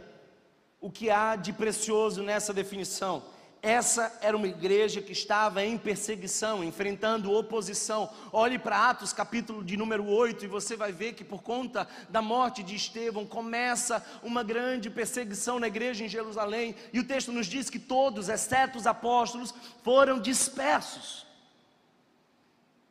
[0.82, 3.24] o que há de precioso nessa definição.
[3.64, 8.10] Essa era uma igreja que estava em perseguição, enfrentando oposição.
[8.30, 12.22] Olhe para Atos, capítulo de número 8, e você vai ver que por conta da
[12.22, 16.76] morte de Estevão começa uma grande perseguição na igreja em Jerusalém.
[16.92, 21.26] E o texto nos diz que todos, exceto os apóstolos, foram dispersos.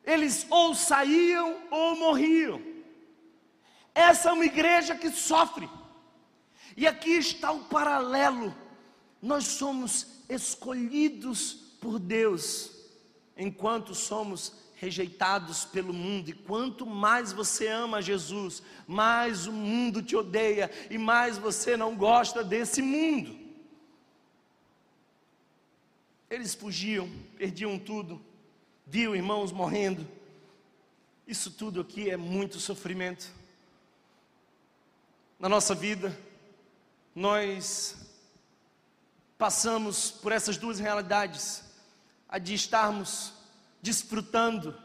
[0.03, 2.59] Eles ou saíam ou morriam.
[3.93, 5.69] Essa é uma igreja que sofre.
[6.75, 8.55] E aqui está o paralelo.
[9.21, 12.71] Nós somos escolhidos por Deus,
[13.37, 16.29] enquanto somos rejeitados pelo mundo.
[16.29, 21.95] E quanto mais você ama Jesus, mais o mundo te odeia e mais você não
[21.95, 23.39] gosta desse mundo.
[26.29, 28.21] Eles fugiam, perdiam tudo,
[28.85, 30.05] viu irmãos morrendo.
[31.25, 33.31] Isso tudo aqui é muito sofrimento.
[35.39, 36.17] Na nossa vida,
[37.15, 38.02] nós
[39.37, 41.63] passamos por essas duas realidades,
[42.27, 43.33] a de estarmos
[43.81, 44.75] desfrutando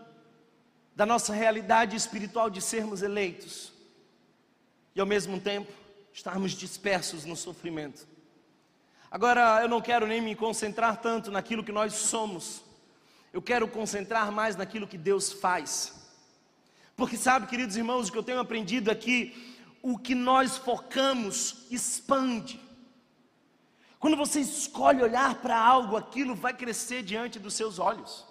[0.94, 3.72] da nossa realidade espiritual de sermos eleitos
[4.94, 5.72] e ao mesmo tempo
[6.12, 8.06] estarmos dispersos no sofrimento.
[9.10, 12.62] Agora, eu não quero nem me concentrar tanto naquilo que nós somos,
[13.32, 15.94] eu quero concentrar mais naquilo que Deus faz.
[16.96, 19.48] Porque sabe, queridos irmãos, o que eu tenho aprendido aqui
[19.82, 22.60] o que nós focamos expande.
[23.98, 28.24] Quando você escolhe olhar para algo, aquilo vai crescer diante dos seus olhos.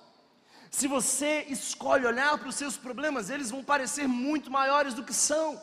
[0.72, 5.14] Se você escolhe olhar para os seus problemas, eles vão parecer muito maiores do que
[5.14, 5.62] são.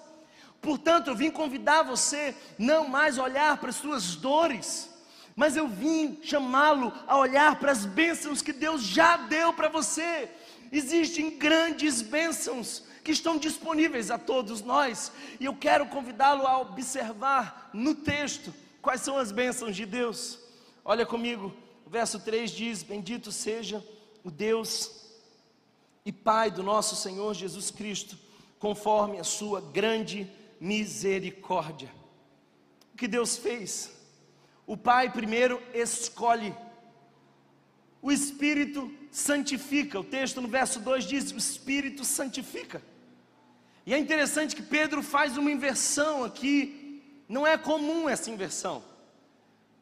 [0.60, 4.90] Portanto, eu vim convidar você não mais olhar para as suas dores,
[5.36, 10.30] mas eu vim chamá-lo a olhar para as bênçãos que Deus já deu para você.
[10.70, 17.70] Existem grandes bênçãos que estão disponíveis a todos nós, e eu quero convidá-lo a observar
[17.72, 18.52] no texto
[18.84, 20.38] quais são as bênçãos de Deus.
[20.84, 21.52] Olha comigo,
[21.86, 23.82] o verso 3 diz: Bendito seja
[24.22, 25.06] o Deus
[26.04, 28.18] e Pai do nosso Senhor Jesus Cristo,
[28.58, 31.90] conforme a sua grande misericórdia.
[32.92, 33.90] O que Deus fez?
[34.66, 36.54] O Pai primeiro escolhe,
[38.02, 39.98] o Espírito santifica.
[39.98, 42.82] O texto no verso 2 diz: O Espírito santifica.
[43.86, 46.83] E é interessante que Pedro faz uma inversão aqui,
[47.28, 48.82] não é comum essa inversão.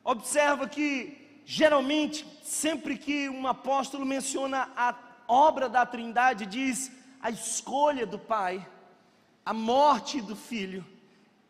[0.05, 4.95] Observa que, geralmente, sempre que um apóstolo menciona a
[5.29, 8.67] obra da Trindade, diz a escolha do Pai,
[9.45, 10.85] a morte do Filho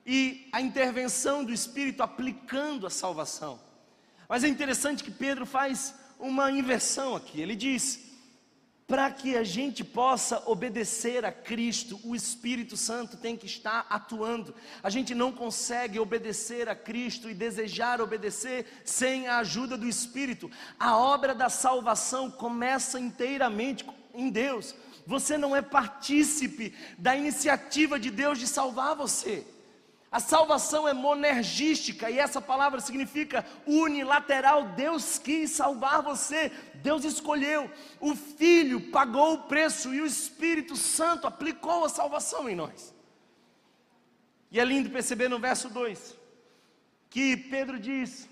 [0.04, 3.58] e a intervenção do Espírito aplicando a salvação.
[4.28, 8.11] Mas é interessante que Pedro faz uma inversão aqui, ele diz:
[8.86, 14.54] para que a gente possa obedecer a Cristo, o Espírito Santo tem que estar atuando.
[14.82, 20.50] A gente não consegue obedecer a Cristo e desejar obedecer sem a ajuda do Espírito.
[20.78, 24.74] A obra da salvação começa inteiramente em Deus.
[25.06, 29.46] Você não é partícipe da iniciativa de Deus de salvar você.
[30.12, 34.68] A salvação é monergística e essa palavra significa unilateral.
[34.68, 37.70] Deus quis salvar você, Deus escolheu.
[37.98, 42.94] O Filho pagou o preço e o Espírito Santo aplicou a salvação em nós.
[44.50, 46.20] E é lindo perceber no verso 2
[47.08, 48.28] que Pedro diz: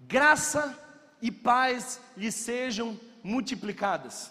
[0.00, 0.78] graça
[1.20, 4.30] e paz lhe sejam multiplicadas.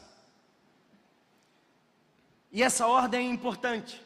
[2.51, 4.02] E essa ordem é importante.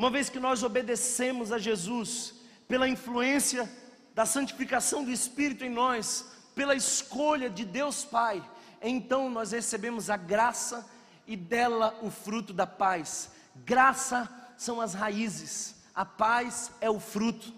[0.00, 2.32] Uma vez que nós obedecemos a Jesus,
[2.66, 3.70] pela influência
[4.14, 6.24] da santificação do Espírito em nós,
[6.54, 8.42] pela escolha de Deus Pai,
[8.80, 10.90] então nós recebemos a graça
[11.26, 13.32] e dela o fruto da paz.
[13.56, 14.26] Graça
[14.56, 17.52] são as raízes, a paz é o fruto.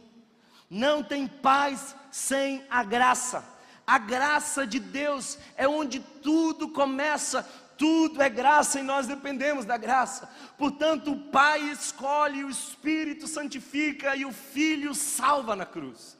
[0.68, 3.45] Não tem paz sem a graça.
[3.86, 9.77] A graça de Deus é onde tudo começa, tudo é graça e nós dependemos da
[9.77, 10.29] graça.
[10.57, 16.16] Portanto, o Pai escolhe, o Espírito santifica e o Filho salva na cruz.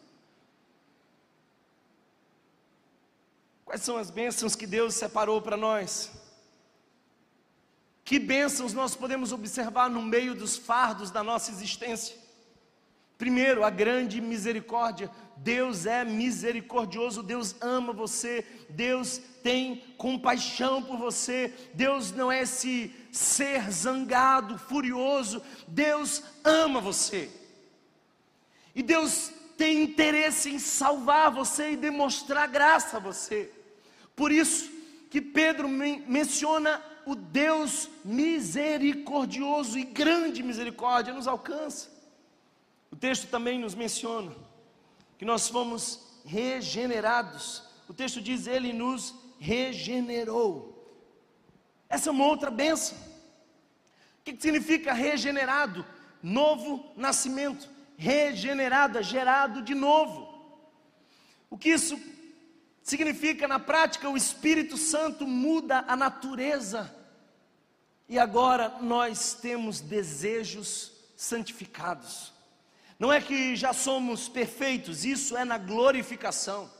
[3.64, 6.11] Quais são as bênçãos que Deus separou para nós?
[8.05, 12.16] Que bênçãos nós podemos observar no meio dos fardos da nossa existência?
[13.16, 15.11] Primeiro, a grande misericórdia.
[15.43, 22.95] Deus é misericordioso, Deus ama você, Deus tem compaixão por você, Deus não é esse
[23.11, 27.28] ser zangado, furioso, Deus ama você.
[28.72, 33.51] E Deus tem interesse em salvar você e demonstrar graça a você.
[34.14, 34.70] Por isso
[35.11, 41.90] que Pedro men menciona o Deus misericordioso e grande misericórdia nos alcança.
[42.93, 44.32] O texto também nos menciona
[45.22, 47.62] que nós fomos regenerados.
[47.88, 51.00] O texto diz: Ele nos regenerou.
[51.88, 52.98] Essa é uma outra benção.
[54.18, 55.86] O que significa regenerado?
[56.20, 60.26] Novo nascimento, regenerada, gerado de novo.
[61.48, 61.96] O que isso
[62.82, 64.10] significa na prática?
[64.10, 66.92] O Espírito Santo muda a natureza
[68.08, 72.31] e agora nós temos desejos santificados.
[73.03, 76.70] Não é que já somos perfeitos, isso é na glorificação.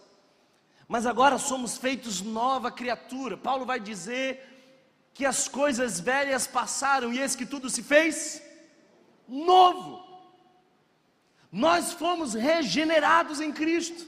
[0.87, 3.37] Mas agora somos feitos nova criatura.
[3.37, 4.39] Paulo vai dizer
[5.13, 8.41] que as coisas velhas passaram e eis que tudo se fez
[9.27, 10.01] novo.
[11.51, 14.07] Nós fomos regenerados em Cristo.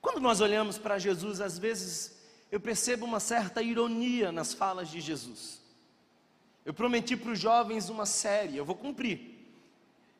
[0.00, 2.20] Quando nós olhamos para Jesus, às vezes
[2.50, 5.62] eu percebo uma certa ironia nas falas de Jesus.
[6.64, 9.39] Eu prometi para os jovens uma série, eu vou cumprir.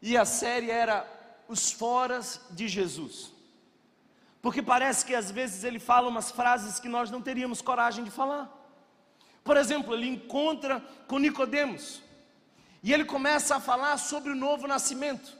[0.00, 1.06] E a série era
[1.48, 3.32] Os Foras de Jesus.
[4.40, 8.10] Porque parece que às vezes ele fala umas frases que nós não teríamos coragem de
[8.10, 8.50] falar.
[9.44, 12.02] Por exemplo, ele encontra com Nicodemos
[12.82, 15.36] e ele começa a falar sobre o novo nascimento.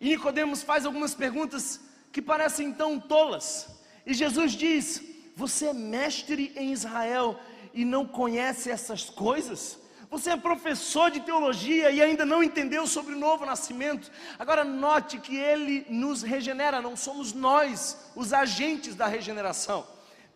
[0.00, 1.80] E Nicodemos faz algumas perguntas
[2.12, 3.68] que parecem tão tolas.
[4.06, 5.02] E Jesus diz:
[5.34, 7.38] Você é mestre em Israel
[7.74, 9.78] e não conhece essas coisas?
[10.12, 14.10] Você é professor de teologia e ainda não entendeu sobre o novo nascimento.
[14.38, 19.86] Agora note que ele nos regenera, não somos nós os agentes da regeneração.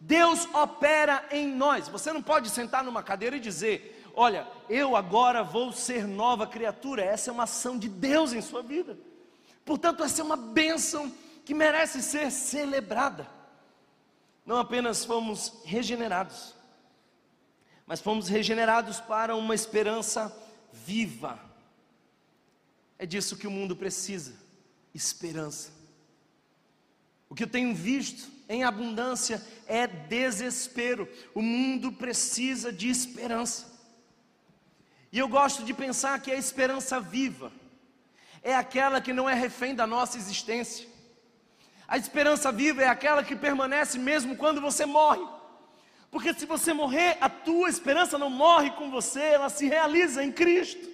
[0.00, 1.88] Deus opera em nós.
[1.88, 7.04] Você não pode sentar numa cadeira e dizer: Olha, eu agora vou ser nova criatura.
[7.04, 8.98] Essa é uma ação de Deus em sua vida.
[9.62, 11.12] Portanto, essa é uma bênção
[11.44, 13.28] que merece ser celebrada.
[14.46, 16.55] Não apenas fomos regenerados,
[17.86, 20.36] mas fomos regenerados para uma esperança
[20.72, 21.40] viva.
[22.98, 24.34] É disso que o mundo precisa:
[24.92, 25.70] esperança.
[27.28, 31.08] O que eu tenho visto em abundância é desespero.
[31.34, 33.74] O mundo precisa de esperança.
[35.12, 37.52] E eu gosto de pensar que a esperança viva
[38.42, 40.86] é aquela que não é refém da nossa existência.
[41.88, 45.35] A esperança viva é aquela que permanece mesmo quando você morre.
[46.10, 50.32] Porque se você morrer, a tua esperança não morre com você, ela se realiza em
[50.32, 50.88] Cristo.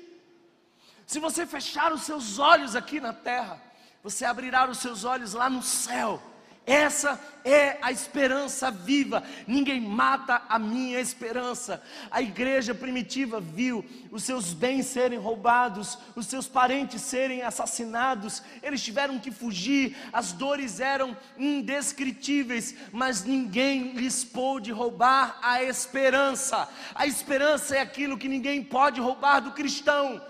[1.06, 3.60] Se você fechar os seus olhos aqui na terra,
[4.02, 6.22] você abrirá os seus olhos lá no céu
[6.64, 9.22] essa é a esperança viva.
[9.48, 11.82] Ninguém mata a minha esperança.
[12.08, 18.42] A igreja primitiva viu os seus bens serem roubados, os seus parentes serem assassinados.
[18.62, 19.96] Eles tiveram que fugir.
[20.12, 26.68] As dores eram indescritíveis, mas ninguém lhes pôde roubar a esperança.
[26.94, 30.22] A esperança é aquilo que ninguém pode roubar do cristão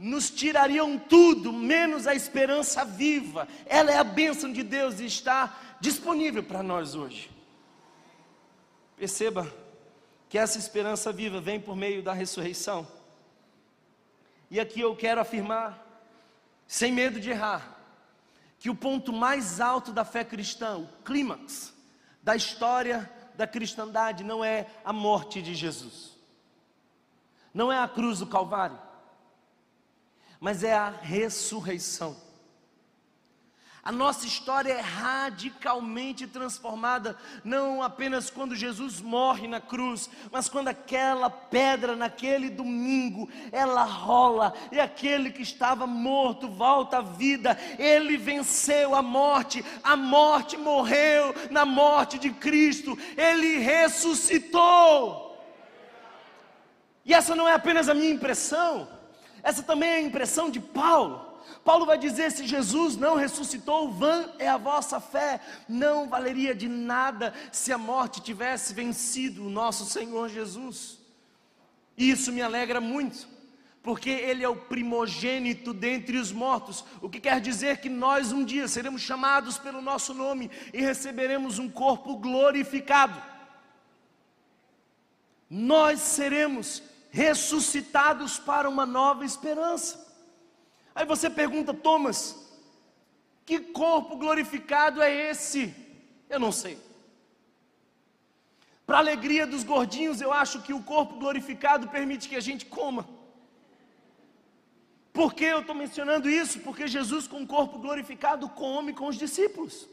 [0.00, 3.46] nos tirariam tudo, menos a esperança viva.
[3.66, 7.30] Ela é a bênção de Deus e está disponível para nós hoje.
[8.96, 9.50] Perceba
[10.28, 12.86] que essa esperança viva vem por meio da ressurreição.
[14.50, 15.86] E aqui eu quero afirmar,
[16.66, 17.78] sem medo de errar,
[18.58, 21.74] que o ponto mais alto da fé cristã, o clímax
[22.22, 26.16] da história da cristandade, não é a morte de Jesus,
[27.54, 28.78] não é a cruz do Calvário,
[30.38, 32.29] mas é a ressurreição.
[33.90, 40.68] A nossa história é radicalmente transformada, não apenas quando Jesus morre na cruz, mas quando
[40.68, 47.58] aquela pedra naquele domingo, ela rola e aquele que estava morto volta à vida.
[47.80, 52.96] Ele venceu a morte, a morte morreu na morte de Cristo.
[53.16, 55.36] Ele ressuscitou.
[57.04, 58.88] E essa não é apenas a minha impressão,
[59.42, 61.29] essa também é a impressão de Paulo.
[61.64, 66.68] Paulo vai dizer: se Jesus não ressuscitou, vã é a vossa fé, não valeria de
[66.68, 70.98] nada se a morte tivesse vencido o nosso Senhor Jesus.
[71.96, 73.28] E isso me alegra muito,
[73.82, 78.44] porque Ele é o primogênito dentre os mortos, o que quer dizer que nós um
[78.44, 83.20] dia seremos chamados pelo nosso nome e receberemos um corpo glorificado.
[85.48, 90.09] Nós seremos ressuscitados para uma nova esperança.
[90.94, 92.36] Aí você pergunta, Thomas,
[93.46, 95.74] que corpo glorificado é esse?
[96.28, 96.78] Eu não sei.
[98.86, 102.66] Para a alegria dos gordinhos, eu acho que o corpo glorificado permite que a gente
[102.66, 103.08] coma.
[105.12, 106.60] Por que eu estou mencionando isso?
[106.60, 109.88] Porque Jesus, com o corpo glorificado, come com os discípulos.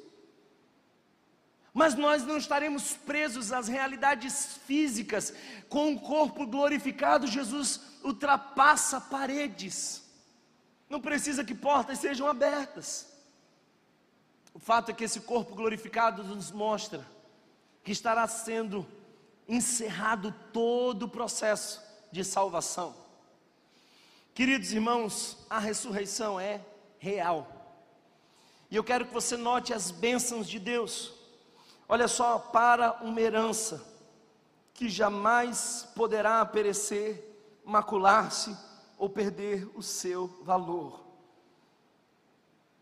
[1.74, 5.34] Mas nós não estaremos presos às realidades físicas.
[5.70, 10.07] Com o corpo glorificado, Jesus ultrapassa paredes.
[10.90, 13.08] Não precisa que portas sejam abertas.
[14.54, 17.06] O fato é que esse corpo glorificado nos mostra
[17.84, 18.88] que estará sendo
[19.48, 21.82] encerrado todo o processo
[22.12, 22.96] de salvação.
[24.34, 26.62] Queridos irmãos, a ressurreição é
[27.00, 27.48] real.
[28.70, 31.14] E eu quero que você note as bênçãos de Deus.
[31.88, 33.86] Olha só, para uma herança
[34.74, 37.24] que jamais poderá perecer,
[37.64, 38.56] macular-se
[38.98, 41.06] ou perder o seu valor.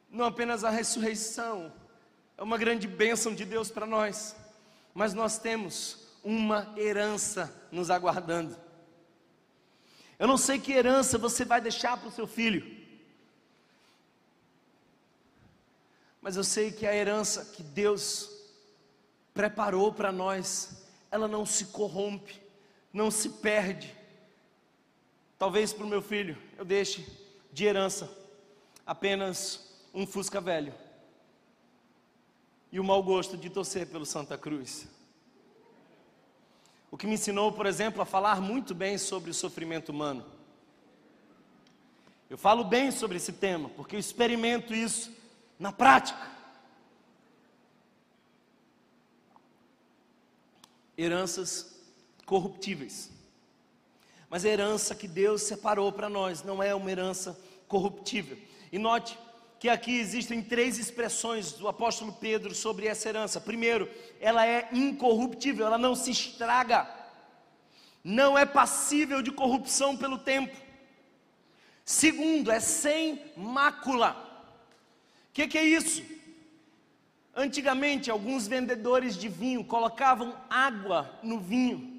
[0.09, 1.73] Não apenas a ressurreição
[2.37, 4.35] é uma grande bênção de Deus para nós,
[4.93, 8.57] mas nós temos uma herança nos aguardando.
[10.17, 12.85] Eu não sei que herança você vai deixar para o seu filho,
[16.21, 18.31] mas eu sei que a herança que Deus
[19.33, 22.41] preparou para nós, ela não se corrompe,
[22.91, 23.95] não se perde.
[25.37, 27.05] Talvez para o meu filho eu deixe
[27.51, 28.09] de herança
[28.85, 30.73] apenas um Fusca velho
[32.71, 34.87] e o mau gosto de torcer pelo Santa Cruz.
[36.91, 40.25] O que me ensinou, por exemplo, a falar muito bem sobre o sofrimento humano.
[42.29, 45.11] Eu falo bem sobre esse tema, porque eu experimento isso
[45.59, 46.35] na prática.
[50.97, 51.75] heranças
[52.25, 53.11] corruptíveis.
[54.35, 58.37] Mas a herança que Deus separou para nós não é uma herança corruptível.
[58.69, 59.17] E note
[59.57, 63.39] que aqui existem três expressões do apóstolo Pedro sobre essa herança.
[63.39, 66.85] Primeiro, ela é incorruptível, ela não se estraga,
[68.03, 70.53] não é passível de corrupção pelo tempo.
[71.85, 74.17] Segundo, é sem mácula.
[75.29, 76.03] O que, que é isso?
[77.33, 81.94] Antigamente, alguns vendedores de vinho colocavam água no vinho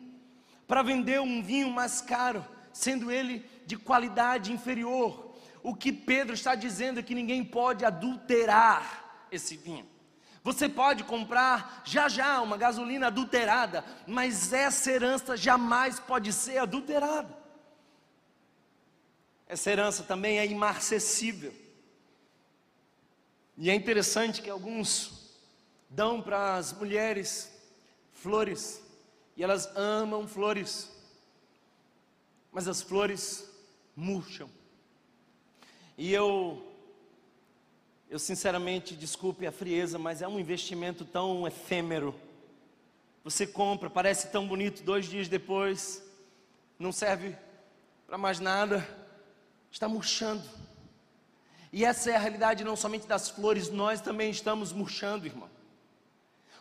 [0.66, 5.34] para vender um vinho mais caro, sendo ele de qualidade inferior.
[5.62, 9.86] O que Pedro está dizendo é que ninguém pode adulterar esse vinho.
[10.42, 17.36] Você pode comprar já já uma gasolina adulterada, mas essa herança jamais pode ser adulterada.
[19.48, 21.52] Essa herança também é imarcessível.
[23.56, 25.34] E é interessante que alguns
[25.88, 27.52] dão para as mulheres
[28.12, 28.82] flores,
[29.36, 30.90] e elas amam flores,
[32.50, 33.48] mas as flores
[33.94, 34.48] murcham.
[35.98, 36.66] E eu,
[38.08, 42.14] eu sinceramente, desculpe a frieza, mas é um investimento tão efêmero.
[43.24, 46.02] Você compra, parece tão bonito, dois dias depois,
[46.78, 47.36] não serve
[48.06, 48.86] para mais nada,
[49.70, 50.44] está murchando.
[51.72, 55.55] E essa é a realidade não somente das flores, nós também estamos murchando, irmão.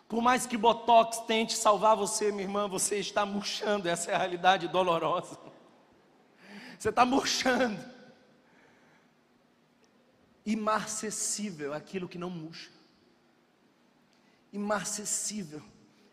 [0.07, 4.19] Por mais que Botox tente salvar você, minha irmã, você está murchando, essa é a
[4.19, 5.37] realidade dolorosa.
[6.77, 7.83] Você está murchando.
[10.45, 12.69] Imarcessível é aquilo que não murcha.
[14.53, 15.61] Imarcessível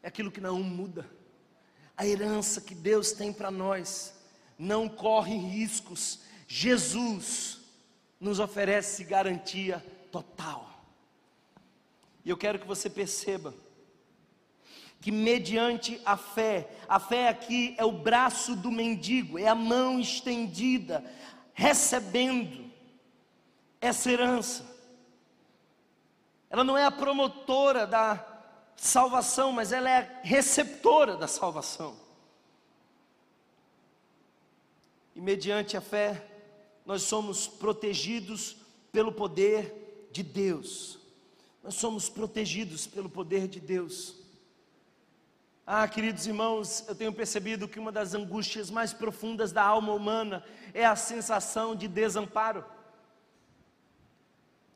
[0.03, 1.09] é aquilo que não muda.
[1.95, 4.15] A herança que Deus tem para nós
[4.59, 6.21] não corre riscos.
[6.49, 7.61] Jesus
[8.19, 10.71] nos oferece garantia total.
[12.25, 13.53] E eu quero que você perceba
[15.03, 19.99] que mediante a fé, a fé aqui é o braço do mendigo, é a mão
[19.99, 21.05] estendida,
[21.53, 22.71] recebendo
[23.81, 24.65] essa herança.
[26.49, 28.25] Ela não é a promotora da
[28.77, 31.97] salvação, mas ela é a receptora da salvação.
[35.17, 36.25] E mediante a fé,
[36.87, 38.57] nós somos protegidos
[38.93, 41.01] pelo poder de Deus.
[41.61, 44.22] Nós somos protegidos pelo poder de Deus.
[45.65, 50.45] Ah, queridos irmãos, eu tenho percebido que uma das angústias mais profundas da alma humana
[50.75, 52.65] é a sensação de desamparo.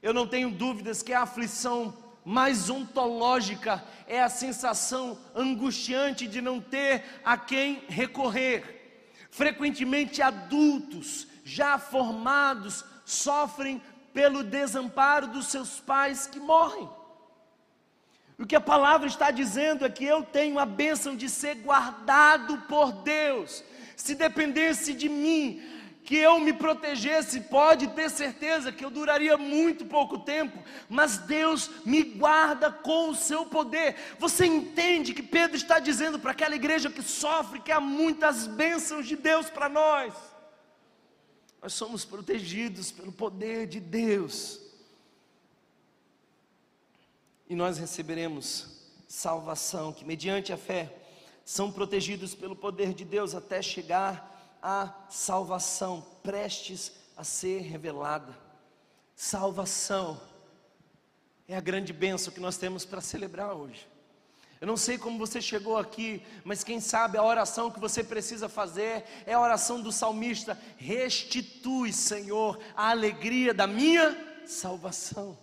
[0.01, 1.93] Eu não tenho dúvidas que a aflição
[2.25, 9.09] mais ontológica é a sensação angustiante de não ter a quem recorrer.
[9.29, 13.83] Frequentemente adultos, já formados, sofrem
[14.15, 16.89] pelo desamparo dos seus pais que morrem.
[18.39, 22.59] O que a palavra está dizendo é que eu tenho a bênção de ser guardado
[22.69, 23.65] por Deus.
[23.97, 25.63] Se dependesse de mim,
[26.07, 31.69] que eu me protegesse, pode ter certeza que eu duraria muito pouco tempo, mas Deus
[31.85, 33.97] me guarda com o seu poder.
[34.19, 39.09] Você entende que Pedro está dizendo para aquela igreja que sofre que há muitas bênçãos
[39.09, 40.15] de Deus para nós.
[41.61, 44.61] Nós somos protegidos pelo poder de Deus.
[47.49, 48.77] E nós receberemos
[49.09, 50.93] salvação, que mediante a fé
[51.45, 58.37] são protegidos pelo poder de Deus até chegar a salvação prestes a ser revelada.
[59.15, 60.21] Salvação
[61.47, 63.87] é a grande bênção que nós temos para celebrar hoje.
[64.61, 68.49] Eu não sei como você chegou aqui, mas quem sabe a oração que você precisa
[68.49, 75.39] fazer é a oração do salmista: Restitui, Senhor, a alegria da minha salvação.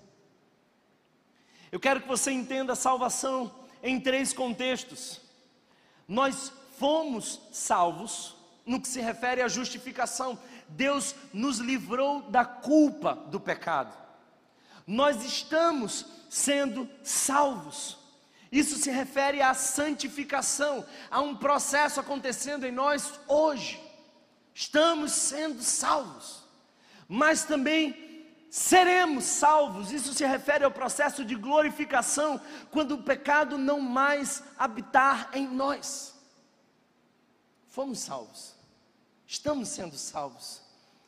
[1.73, 3.51] Eu quero que você entenda a salvação
[3.81, 5.19] em três contextos.
[6.07, 10.37] Nós fomos salvos no que se refere à justificação.
[10.69, 13.91] Deus nos livrou da culpa do pecado.
[14.85, 17.97] Nós estamos sendo salvos.
[18.51, 23.81] Isso se refere à santificação, a um processo acontecendo em nós hoje.
[24.53, 26.43] Estamos sendo salvos,
[27.07, 28.12] mas também
[28.53, 29.91] seremos salvos.
[29.91, 32.39] Isso se refere ao processo de glorificação,
[32.69, 36.13] quando o pecado não mais habitar em nós.
[37.67, 38.53] Fomos salvos.
[39.25, 40.61] Estamos sendo salvos.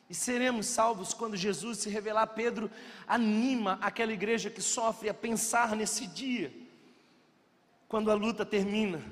[0.10, 2.26] E seremos salvos quando Jesus se revelar.
[2.26, 2.72] Pedro
[3.08, 6.52] anima aquela igreja que sofre a pensar nesse dia,
[7.88, 9.04] quando a luta termina,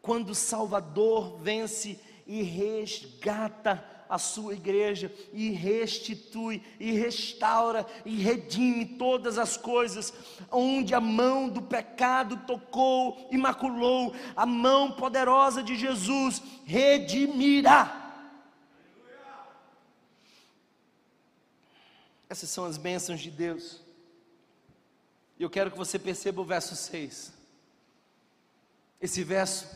[0.00, 8.84] quando o Salvador vence e resgata a sua igreja e restitui e restaura e redime
[8.84, 10.12] todas as coisas
[10.50, 18.02] onde a mão do pecado tocou e maculou, a mão poderosa de Jesus redimirá
[22.32, 23.82] Essas são as bênçãos de Deus.
[25.38, 27.30] E eu quero que você perceba o verso 6.
[28.98, 29.66] Esse verso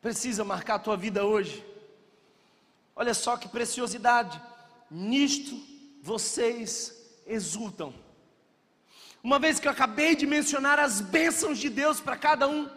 [0.00, 1.64] precisa marcar a tua vida hoje.
[2.96, 4.40] Olha só que preciosidade.
[4.90, 5.54] Nisto
[6.02, 7.94] vocês exultam.
[9.22, 12.70] Uma vez que eu acabei de mencionar as bênçãos de Deus para cada um,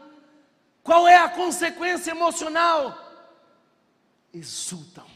[0.84, 2.98] qual é a consequência emocional?
[4.34, 5.08] Exultam.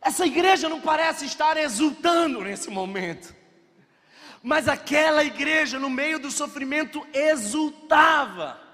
[0.00, 3.36] Essa igreja não parece estar exultando nesse momento,
[4.42, 8.69] mas aquela igreja, no meio do sofrimento, exultava.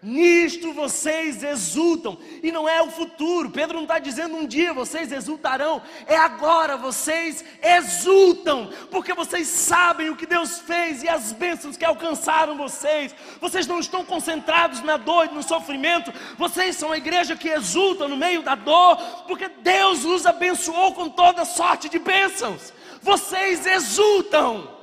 [0.00, 5.10] Nisto vocês exultam, e não é o futuro, Pedro não está dizendo um dia vocês
[5.10, 11.76] exultarão, é agora vocês exultam, porque vocês sabem o que Deus fez e as bênçãos
[11.76, 16.96] que alcançaram vocês, vocês não estão concentrados na dor e no sofrimento, vocês são a
[16.96, 18.96] igreja que exulta no meio da dor,
[19.26, 22.72] porque Deus os abençoou com toda sorte de bênçãos,
[23.02, 24.77] vocês exultam.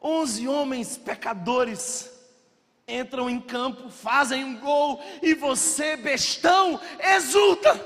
[0.00, 2.10] Onze homens pecadores
[2.88, 7.78] entram em campo, fazem um gol e você, bestão, exulta.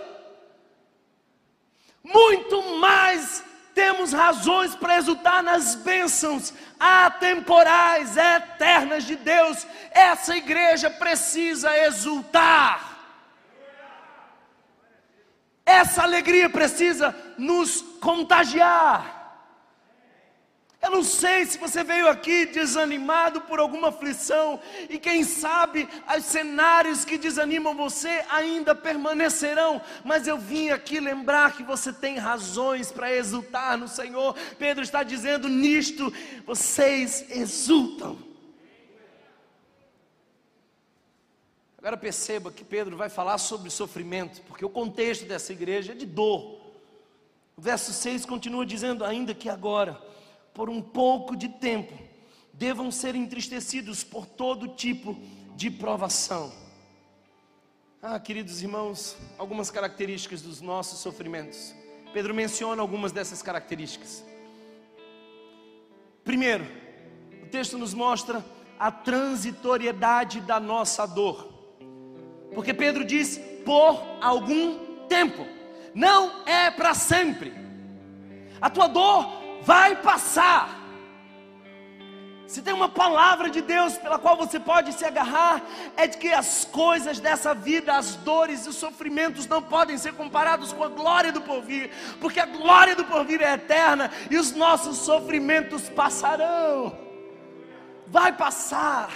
[2.03, 3.43] Muito mais
[3.75, 9.67] temos razões para exultar nas bênçãos atemporais, eternas de Deus.
[9.91, 12.93] Essa igreja precisa exultar.
[15.67, 19.14] Essa alegria precisa nos contagiar.
[20.85, 24.61] Eu não sei se você veio aqui desanimado por alguma aflição,
[24.91, 31.57] e quem sabe os cenários que desanimam você ainda permanecerão, mas eu vim aqui lembrar
[31.57, 34.37] que você tem razões para exultar no Senhor.
[34.59, 36.13] Pedro está dizendo: nisto
[36.45, 38.19] vocês exultam.
[41.79, 46.05] Agora perceba que Pedro vai falar sobre sofrimento, porque o contexto dessa igreja é de
[46.05, 46.61] dor.
[47.57, 49.99] O verso 6 continua dizendo: ainda que agora,
[50.55, 51.93] por um pouco de tempo,
[52.53, 55.19] devam ser entristecidos por todo tipo
[55.57, 56.53] de provação.
[58.01, 61.75] Ah, queridos irmãos, algumas características dos nossos sofrimentos.
[62.13, 64.25] Pedro menciona algumas dessas características.
[66.23, 66.65] Primeiro,
[67.43, 68.45] o texto nos mostra
[68.79, 71.53] a transitoriedade da nossa dor.
[72.55, 75.45] Porque Pedro diz: por algum tempo,
[75.95, 77.53] não é para sempre.
[78.61, 80.83] A tua dor vai passar.
[82.47, 85.61] Se tem uma palavra de Deus pela qual você pode se agarrar,
[85.97, 90.13] é de que as coisas dessa vida, as dores e os sofrimentos não podem ser
[90.13, 91.91] comparados com a glória do porvir,
[92.21, 96.97] porque a glória do porvir é eterna e os nossos sofrimentos passarão.
[98.07, 99.11] Vai passar.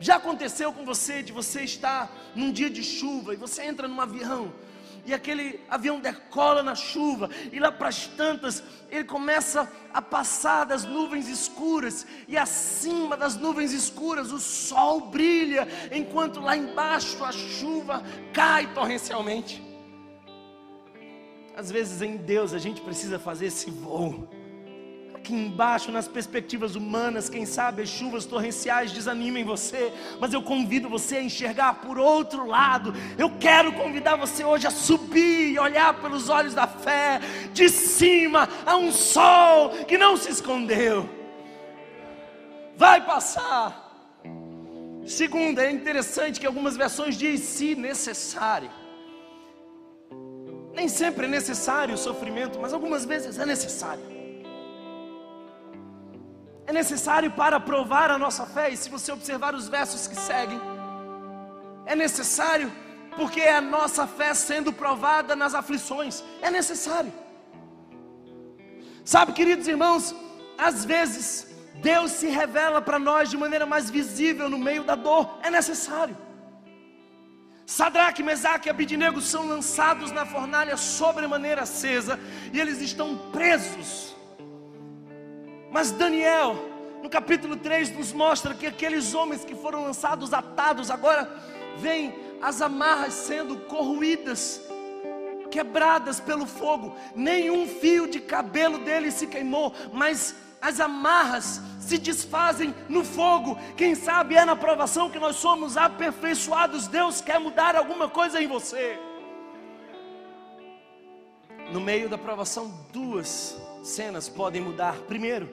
[0.00, 4.00] Já aconteceu com você de você estar num dia de chuva e você entra num
[4.00, 4.52] avião
[5.04, 10.64] e aquele avião decola na chuva, e lá para as tantas, ele começa a passar
[10.64, 17.32] das nuvens escuras, e acima das nuvens escuras o sol brilha, enquanto lá embaixo a
[17.32, 18.02] chuva
[18.32, 19.62] cai torrencialmente.
[21.56, 24.28] Às vezes em Deus a gente precisa fazer esse voo
[25.24, 30.86] aqui embaixo, nas perspectivas humanas, quem sabe as chuvas torrenciais desanimem você, mas eu convido
[30.86, 32.92] você a enxergar por outro lado.
[33.16, 37.20] Eu quero convidar você hoje a subir e olhar pelos olhos da fé,
[37.54, 41.08] de cima a um sol que não se escondeu.
[42.76, 43.80] Vai passar.
[45.06, 48.70] Segundo, é interessante que algumas versões dizem se necessário.
[50.74, 54.13] Nem sempre é necessário o sofrimento, mas algumas vezes é necessário
[56.66, 60.60] é necessário para provar a nossa fé, e se você observar os versos que seguem,
[61.86, 62.72] é necessário
[63.16, 67.12] porque é a nossa fé sendo provada nas aflições, é necessário.
[69.04, 70.14] Sabe, queridos irmãos,
[70.56, 75.38] às vezes Deus se revela para nós de maneira mais visível no meio da dor,
[75.42, 76.16] é necessário.
[77.66, 82.18] Sadraque, Mesaque e Abidinego são lançados na fornalha sobremaneira acesa
[82.52, 84.13] e eles estão presos
[85.74, 86.54] mas Daniel,
[87.02, 91.28] no capítulo 3, nos mostra que aqueles homens que foram lançados atados, agora
[91.78, 94.60] vêm as amarras sendo corroídas,
[95.50, 96.94] quebradas pelo fogo.
[97.16, 103.58] Nenhum fio de cabelo dele se queimou, mas as amarras se desfazem no fogo.
[103.76, 106.86] Quem sabe é na provação que nós somos aperfeiçoados.
[106.86, 108.96] Deus quer mudar alguma coisa em você.
[111.72, 114.96] No meio da provação, duas cenas podem mudar.
[115.06, 115.48] Primeiro,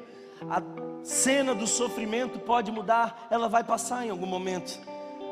[0.50, 0.62] a
[1.04, 4.80] cena do sofrimento pode mudar, ela vai passar em algum momento.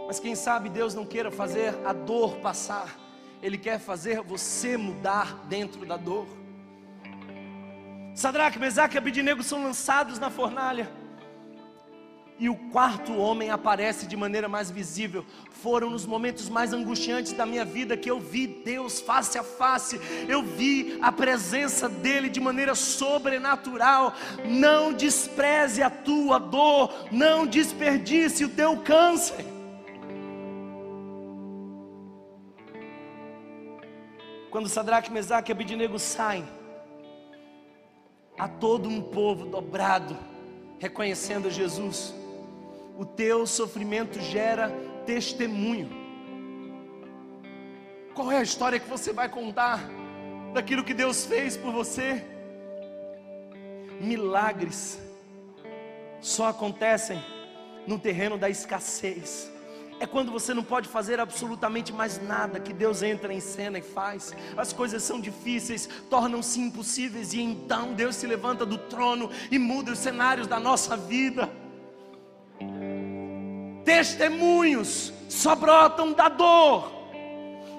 [0.05, 2.97] Mas quem sabe Deus não queira fazer a dor passar,
[3.41, 6.27] Ele quer fazer você mudar dentro da dor.
[8.13, 10.98] Sadraque, Mesaque e Abidinego são lançados na fornalha.
[12.39, 15.25] E o quarto homem aparece de maneira mais visível.
[15.51, 19.99] Foram nos momentos mais angustiantes da minha vida que eu vi Deus face a face.
[20.25, 24.13] Eu vi a presença dele de maneira sobrenatural.
[24.45, 29.45] Não despreze a tua dor, não desperdice o teu câncer.
[34.49, 36.47] Quando Sadraque, Mesaque e Abidinego saem,
[38.37, 40.17] há todo um povo dobrado
[40.79, 42.15] reconhecendo Jesus
[42.99, 44.69] o teu sofrimento gera
[45.05, 45.89] testemunho.
[48.13, 49.79] Qual é a história que você vai contar
[50.53, 52.25] daquilo que Deus fez por você?
[54.01, 54.99] Milagres
[56.19, 57.23] só acontecem
[57.87, 59.49] no terreno da escassez.
[60.01, 63.81] É quando você não pode fazer absolutamente mais nada que Deus entra em cena e
[63.81, 64.33] faz.
[64.57, 69.93] As coisas são difíceis, tornam-se impossíveis e então Deus se levanta do trono e muda
[69.93, 71.49] os cenários da nossa vida
[73.83, 76.91] testemunhos só brotam da dor.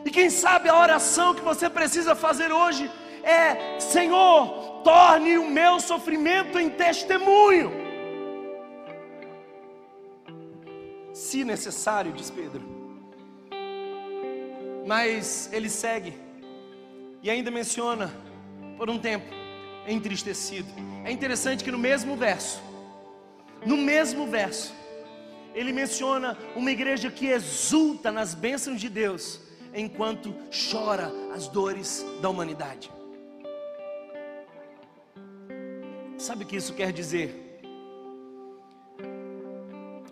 [0.04, 2.90] E quem sabe a oração que você precisa fazer hoje
[3.22, 7.70] é: Senhor, torne o meu sofrimento em testemunho.
[11.12, 12.62] Se necessário, diz Pedro.
[14.86, 16.14] Mas ele segue
[17.22, 18.10] e ainda menciona
[18.76, 19.26] por um tempo
[19.86, 20.68] entristecido.
[21.04, 22.62] É interessante que no mesmo verso,
[23.64, 24.74] no mesmo verso,
[25.54, 29.40] ele menciona uma igreja que exulta nas bênçãos de Deus,
[29.74, 30.34] enquanto
[30.70, 32.90] chora as dores da humanidade.
[36.16, 37.60] Sabe o que isso quer dizer?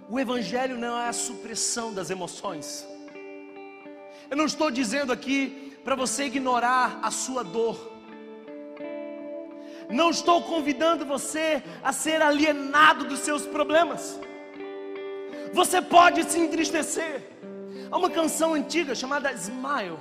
[0.09, 2.87] O Evangelho não é a supressão das emoções.
[4.31, 7.98] Eu não estou dizendo aqui para você ignorar a sua dor.
[9.91, 14.19] Não estou convidando você a ser alienado dos seus problemas.
[15.53, 17.23] Você pode se entristecer.
[17.91, 19.97] Há uma canção antiga chamada Smile,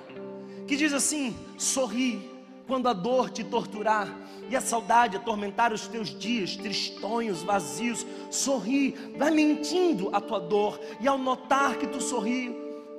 [0.67, 2.29] que diz assim: sorri
[2.67, 4.13] quando a dor te torturar
[4.49, 8.05] e a saudade atormentar os teus dias, tristonhos, vazios.
[8.29, 12.53] Sorri, vai mentindo a tua dor, e ao notar que tu sorri,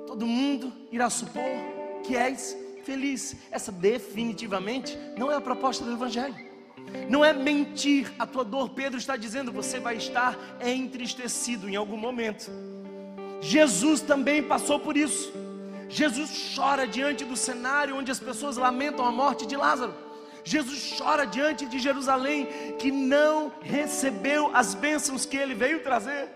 [0.07, 1.43] todo mundo irá supor
[2.03, 3.35] que és feliz.
[3.51, 6.48] Essa definitivamente não é a proposta do Evangelho.
[7.09, 8.69] Não é mentir a tua dor.
[8.69, 12.51] Pedro está dizendo: você vai estar entristecido em algum momento.
[13.41, 15.31] Jesus também passou por isso.
[15.87, 19.93] Jesus chora diante do cenário onde as pessoas lamentam a morte de Lázaro.
[20.43, 26.29] Jesus chora diante de Jerusalém que não recebeu as bênçãos que ele veio trazer.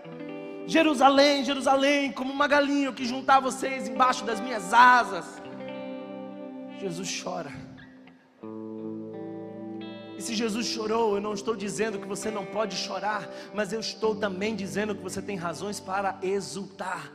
[0.65, 5.41] Jerusalém, Jerusalém, como uma galinha que juntar vocês embaixo das minhas asas.
[6.79, 7.62] Jesus chora
[10.21, 14.15] se Jesus chorou, eu não estou dizendo que você não pode chorar, mas eu estou
[14.15, 17.11] também dizendo que você tem razões para exultar.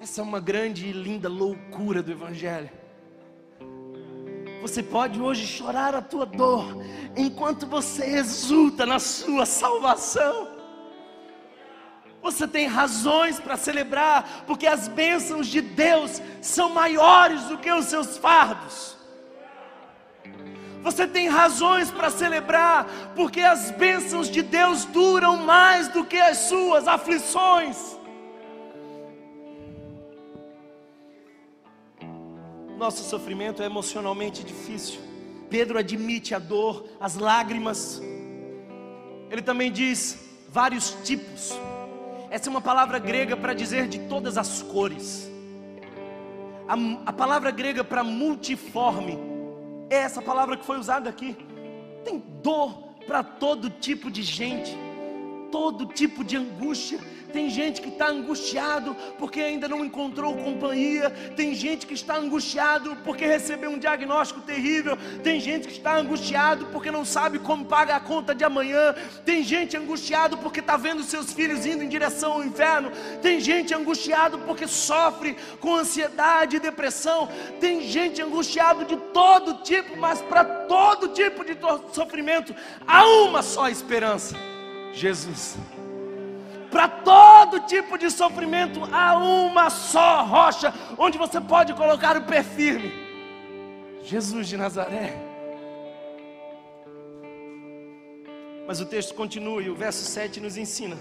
[0.00, 2.70] Essa é uma grande e linda loucura do Evangelho.
[4.60, 6.82] Você pode hoje chorar a tua dor,
[7.16, 10.48] enquanto você exulta na sua salvação.
[12.22, 17.86] Você tem razões para celebrar, porque as bênçãos de Deus são maiores do que os
[17.86, 18.96] seus fardos.
[20.82, 26.38] Você tem razões para celebrar, porque as bênçãos de Deus duram mais do que as
[26.38, 27.96] suas aflições.
[32.76, 35.00] Nosso sofrimento é emocionalmente difícil.
[35.48, 38.02] Pedro admite a dor, as lágrimas.
[39.30, 40.18] Ele também diz
[40.48, 41.56] vários tipos.
[42.28, 45.30] Essa é uma palavra grega para dizer de todas as cores.
[46.66, 46.74] A,
[47.10, 49.31] a palavra grega para multiforme
[49.94, 51.36] é essa palavra que foi usada aqui.
[52.04, 54.76] Tem dor para todo tipo de gente,
[55.50, 56.98] todo tipo de angústia
[57.32, 61.10] tem gente que está angustiado porque ainda não encontrou companhia.
[61.34, 64.96] Tem gente que está angustiado porque recebeu um diagnóstico terrível.
[65.22, 68.94] Tem gente que está angustiado porque não sabe como pagar a conta de amanhã.
[69.24, 72.92] Tem gente angustiado porque está vendo seus filhos indo em direção ao inferno.
[73.22, 77.28] Tem gente angustiado porque sofre com ansiedade e depressão.
[77.58, 81.56] Tem gente angustiado de todo tipo, mas para todo tipo de
[81.92, 82.54] sofrimento
[82.86, 84.36] há uma só esperança:
[84.92, 85.56] Jesus.
[86.72, 92.42] Para todo tipo de sofrimento há uma só rocha onde você pode colocar o pé
[92.42, 92.90] firme.
[94.02, 95.14] Jesus de Nazaré.
[98.66, 100.96] Mas o texto continua e o verso 7 nos ensina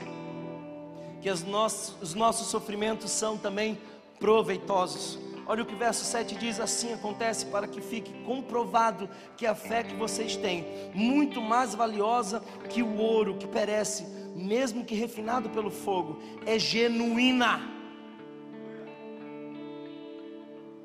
[1.21, 3.79] que nossos, os nossos sofrimentos são também
[4.19, 5.17] proveitosos.
[5.47, 9.55] Olha o que o verso 7 diz: assim acontece para que fique comprovado que a
[9.55, 14.05] fé que vocês têm, muito mais valiosa que o ouro que perece,
[14.35, 17.61] mesmo que refinado pelo fogo, é genuína.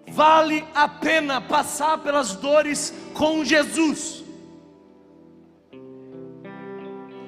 [0.09, 4.24] Vale a pena passar pelas dores com Jesus.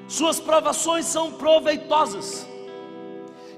[0.07, 2.47] Suas provações são proveitosas.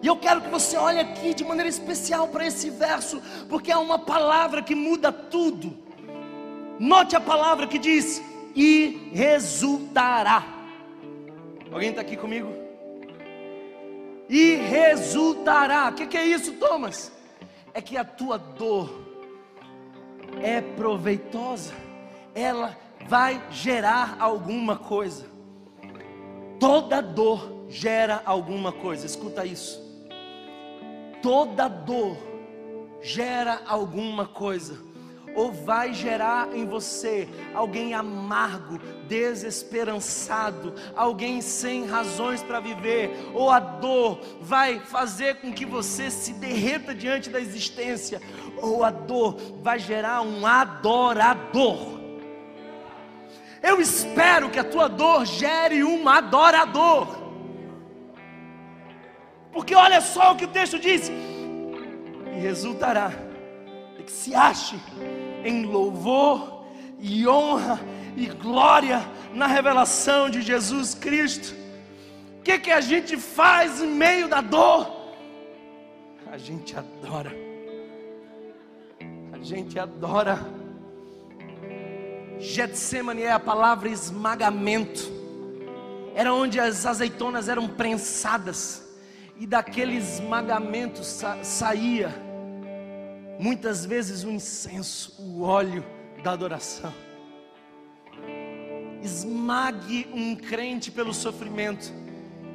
[0.01, 3.77] E eu quero que você olhe aqui de maneira especial para esse verso, porque é
[3.77, 5.77] uma palavra que muda tudo.
[6.79, 8.21] Note a palavra que diz:
[8.55, 10.60] e resultará.
[11.71, 12.49] Alguém está aqui comigo?
[14.27, 15.89] E resultará.
[15.89, 17.11] O que, que é isso, Thomas?
[17.73, 18.89] É que a tua dor
[20.41, 21.73] é proveitosa,
[22.35, 25.25] ela vai gerar alguma coisa.
[26.59, 29.81] Toda dor gera alguma coisa, escuta isso.
[31.21, 32.17] Toda dor
[33.01, 34.90] gera alguma coisa
[35.35, 43.59] ou vai gerar em você alguém amargo, desesperançado, alguém sem razões para viver, ou a
[43.59, 48.21] dor vai fazer com que você se derreta diante da existência,
[48.57, 51.99] ou a dor vai gerar um adorador.
[53.61, 57.21] Eu espero que a tua dor gere um adorador.
[59.51, 63.11] Porque olha só o que o texto diz: e resultará
[64.11, 64.79] que se ache
[65.43, 66.65] em louvor
[66.99, 67.79] e honra
[68.15, 69.01] e glória
[69.33, 71.55] na revelação de Jesus Cristo.
[72.39, 74.91] O que, que a gente faz em meio da dor?
[76.31, 77.31] A gente adora.
[79.31, 80.39] A gente adora.
[82.39, 85.11] Getsemane é a palavra esmagamento.
[86.15, 88.89] Era onde as azeitonas eram prensadas.
[89.37, 92.30] E daquele esmagamento sa saía
[93.41, 95.83] muitas vezes o incenso, o óleo
[96.23, 96.93] da adoração.
[99.01, 101.91] esmague um crente pelo sofrimento,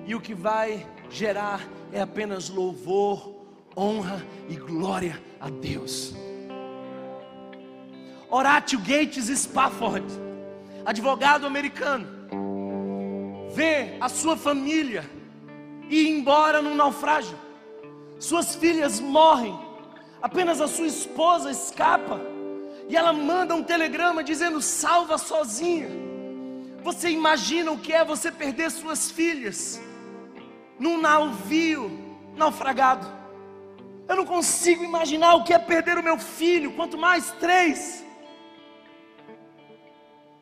[0.07, 1.61] e o que vai gerar
[1.93, 3.34] é apenas louvor,
[3.76, 6.14] honra e glória a Deus.
[8.30, 10.07] Horatio Gates Spafford,
[10.84, 12.07] advogado americano,
[13.53, 15.05] vê a sua família
[15.91, 17.37] ir embora num naufrágio.
[18.20, 19.66] Suas filhas morrem,
[20.27, 22.20] apenas a sua esposa escapa.
[22.89, 25.89] E ela manda um telegrama dizendo: salva sozinha.
[26.83, 29.81] Você imagina o que é você perder suas filhas
[30.79, 31.91] num navio
[32.37, 33.07] naufragado?
[34.09, 38.05] Eu não consigo imaginar o que é perder o meu filho, quanto mais três.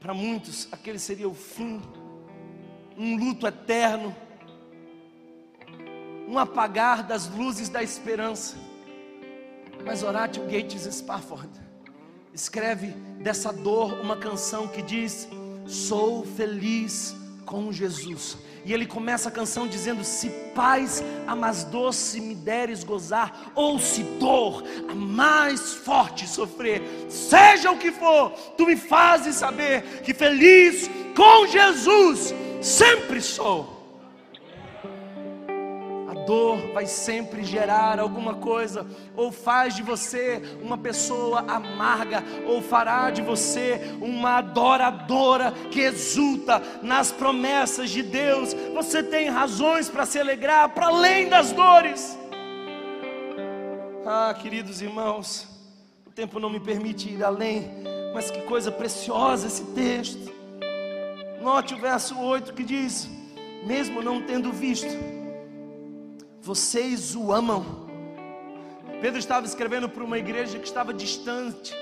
[0.01, 1.81] Para muitos, aquele seria o fim,
[2.97, 4.15] um luto eterno,
[6.29, 8.74] um apagar das luzes da esperança.
[9.85, 11.51] Mas Horatio Gates Spafford
[12.33, 12.89] escreve
[13.21, 15.29] dessa dor uma canção que diz:
[15.67, 17.17] Sou feliz
[17.47, 18.37] com Jesus.
[18.65, 23.79] E ele começa a canção dizendo: Se paz a mais doce me deres gozar, ou
[23.79, 30.15] se dor a mais forte sofrer, seja o que for, tu me fazes saber que
[30.15, 33.74] feliz com Jesus sempre sou
[36.27, 43.11] dor vai sempre gerar alguma coisa, ou faz de você uma pessoa amarga, ou fará
[43.11, 48.55] de você uma adoradora que exulta nas promessas de Deus.
[48.75, 52.19] Você tem razões para se alegrar para além das dores.
[54.07, 55.49] Ah, queridos irmãos,
[56.07, 57.71] o tempo não me permite ir além,
[58.13, 60.33] mas que coisa preciosa esse texto.
[61.41, 63.09] Note o verso 8 que diz:
[63.65, 65.14] Mesmo não tendo visto,
[66.45, 67.65] vocês o amam.
[69.01, 71.75] Pedro estava escrevendo para uma igreja que estava distante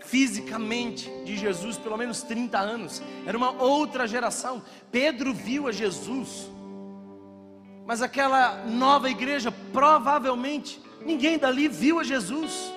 [0.00, 4.60] fisicamente de Jesus, pelo menos 30 anos, era uma outra geração.
[4.90, 6.50] Pedro viu a Jesus,
[7.86, 12.72] mas aquela nova igreja, provavelmente, ninguém dali viu a Jesus.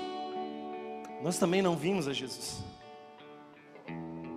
[1.24, 2.64] Nós também não vimos a Jesus.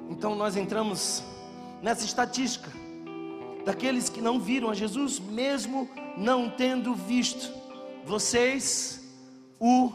[0.09, 1.23] Então nós entramos
[1.83, 2.71] nessa estatística
[3.67, 7.53] daqueles que não viram a Jesus, mesmo não tendo visto,
[8.05, 9.05] vocês
[9.59, 9.93] o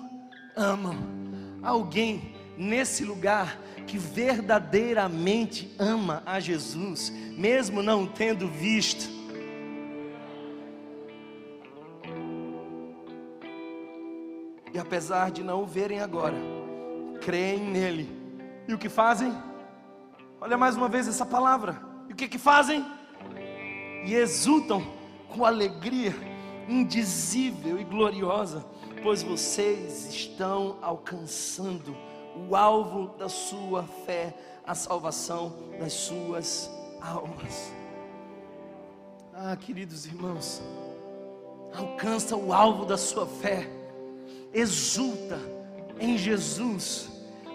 [0.57, 0.97] amam.
[1.63, 3.57] Alguém nesse lugar
[3.87, 9.09] que verdadeiramente ama a Jesus, mesmo não tendo visto.
[14.73, 16.35] E apesar de não o verem agora,
[17.21, 18.09] creem nele.
[18.67, 19.33] E o que fazem?
[20.41, 21.81] Olha mais uma vez essa palavra.
[22.09, 22.85] E o que que fazem?
[24.05, 24.85] E exultam
[25.29, 26.13] com alegria
[26.67, 28.65] indizível e gloriosa,
[29.03, 31.95] pois vocês estão alcançando
[32.49, 34.33] o alvo da sua fé,
[34.65, 36.69] a salvação das suas
[37.01, 37.71] almas.
[39.33, 40.61] Ah, queridos irmãos,
[41.73, 43.67] alcança o alvo da sua fé,
[44.53, 45.39] exulta
[45.99, 47.09] em Jesus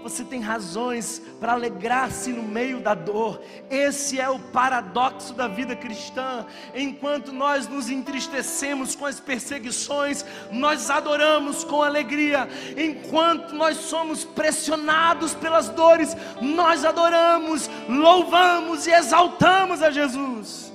[0.09, 3.43] você tem razões para alegrar-se no meio da dor.
[3.69, 6.47] Esse é o paradoxo da vida cristã.
[6.73, 12.49] Enquanto nós nos entristecemos com as perseguições, nós adoramos com alegria.
[12.77, 20.66] Enquanto nós somos pressionados pelas dores, nós adoramos, louvamos e exaltamos a Jesus.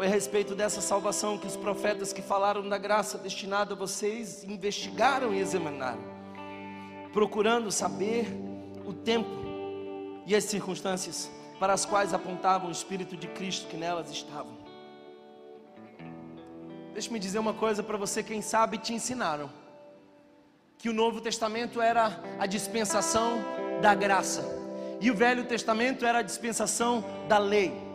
[0.00, 4.42] Foi a respeito dessa salvação que os profetas que falaram da graça destinada a vocês
[4.44, 6.00] investigaram e examinaram,
[7.12, 8.26] procurando saber
[8.86, 9.28] o tempo
[10.26, 14.56] e as circunstâncias para as quais apontavam o Espírito de Cristo que nelas estavam.
[16.94, 19.50] Deixa-me dizer uma coisa para você, quem sabe te ensinaram
[20.78, 23.32] que o Novo Testamento era a dispensação
[23.82, 24.42] da graça
[24.98, 27.89] e o Velho Testamento era a dispensação da lei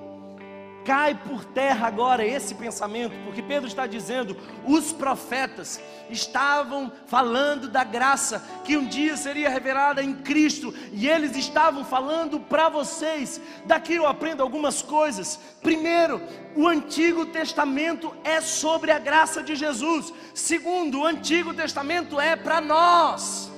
[0.86, 7.83] cai por terra agora esse pensamento, porque Pedro está dizendo: os profetas estavam falando da
[7.83, 13.41] graça que um dia seria revelada em Cristo, e eles estavam falando para vocês.
[13.65, 15.39] Daqui eu aprendo algumas coisas.
[15.61, 16.21] Primeiro,
[16.55, 20.13] o Antigo Testamento é sobre a graça de Jesus.
[20.33, 23.51] Segundo, o Antigo Testamento é para nós.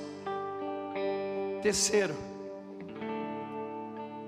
[1.62, 2.27] Terceiro,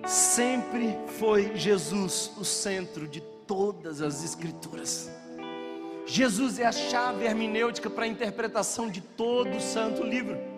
[0.06, 5.10] Sempre foi Jesus o centro de todas as Escrituras.
[6.06, 10.49] Jesus é a chave hermenêutica para a interpretação de todo o Santo Livro.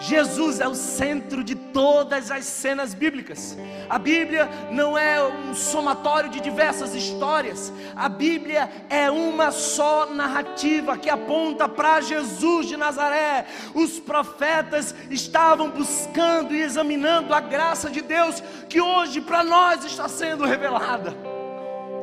[0.00, 3.56] Jesus é o centro de todas as cenas bíblicas.
[3.88, 7.72] A Bíblia não é um somatório de diversas histórias.
[7.94, 13.46] A Bíblia é uma só narrativa que aponta para Jesus de Nazaré.
[13.74, 20.08] Os profetas estavam buscando e examinando a graça de Deus que hoje para nós está
[20.08, 21.14] sendo revelada.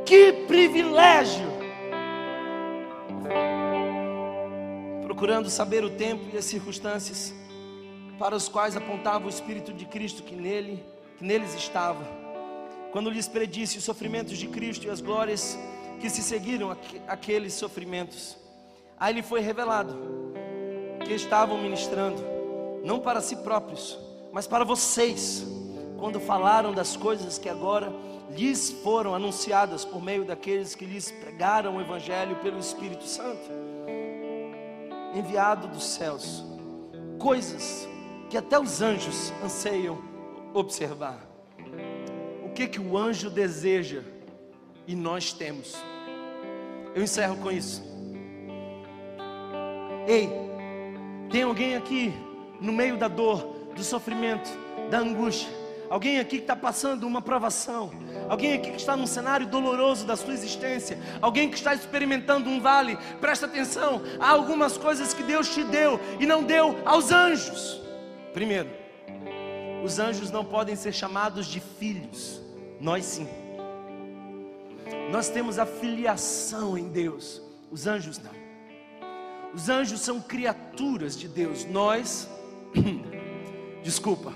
[0.06, 1.52] Que privilégio!
[5.04, 7.41] Procurando saber o tempo e as circunstâncias
[8.22, 10.86] para os quais apontava o Espírito de Cristo que, nele,
[11.18, 12.06] que neles estava,
[12.92, 15.58] quando lhes predisse os sofrimentos de Cristo e as glórias
[16.00, 16.70] que se seguiram
[17.08, 18.38] aqueles sofrimentos.
[19.00, 19.98] Aí lhe foi revelado
[21.04, 22.22] que estavam ministrando,
[22.86, 23.98] não para si próprios,
[24.32, 25.44] mas para vocês,
[25.98, 27.92] quando falaram das coisas que agora
[28.30, 33.50] lhes foram anunciadas por meio daqueles que lhes pregaram o Evangelho pelo Espírito Santo,
[35.16, 36.46] enviado dos céus,
[37.18, 37.90] coisas
[38.32, 40.02] que até os anjos anseiam
[40.54, 41.20] observar.
[42.46, 44.04] O que que o anjo deseja
[44.88, 45.76] e nós temos?
[46.96, 47.84] Eu encerro com isso.
[50.08, 50.30] Ei,
[51.30, 52.14] tem alguém aqui
[52.62, 53.42] no meio da dor,
[53.76, 54.50] do sofrimento,
[54.90, 55.50] da angústia?
[55.90, 57.92] Alguém aqui que está passando uma provação?
[58.30, 60.98] Alguém aqui que está num cenário doloroso da sua existência?
[61.22, 62.98] Alguém que está experimentando um vale?
[63.20, 67.81] Presta atenção, há algumas coisas que Deus te deu e não deu aos anjos.
[68.34, 68.70] Primeiro,
[69.84, 72.42] os anjos não podem ser chamados de filhos,
[72.80, 73.28] nós sim.
[75.12, 78.32] Nós temos a filiação em Deus, os anjos não.
[79.54, 82.30] Os anjos são criaturas de Deus, nós,
[83.84, 84.34] desculpa,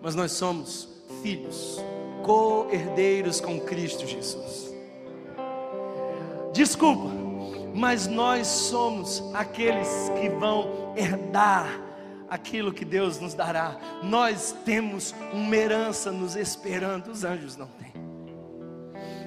[0.00, 0.88] mas nós somos
[1.22, 1.80] filhos,
[2.22, 4.72] co-herdeiros com Cristo Jesus.
[6.52, 7.10] Desculpa,
[7.74, 9.88] mas nós somos aqueles
[10.20, 11.91] que vão herdar
[12.32, 13.76] aquilo que Deus nos dará.
[14.02, 17.92] Nós temos uma herança nos esperando, os anjos não têm.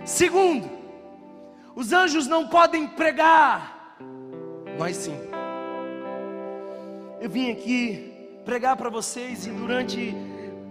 [0.03, 0.67] Segundo,
[1.75, 3.95] os anjos não podem pregar,
[4.79, 5.15] nós sim.
[7.21, 8.11] Eu vim aqui
[8.43, 10.15] pregar para vocês e durante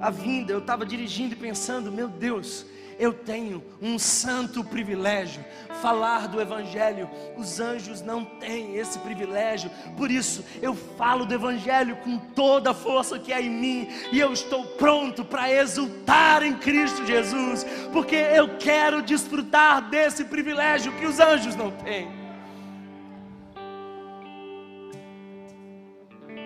[0.01, 2.67] a vinda eu estava dirigindo e pensando, meu Deus,
[2.99, 5.45] eu tenho um santo privilégio,
[5.81, 7.11] falar do Evangelho.
[7.37, 12.75] Os anjos não têm esse privilégio, por isso eu falo do Evangelho com toda a
[12.75, 18.17] força que há em mim, e eu estou pronto para exultar em Cristo Jesus, porque
[18.17, 22.09] eu quero desfrutar desse privilégio que os anjos não têm.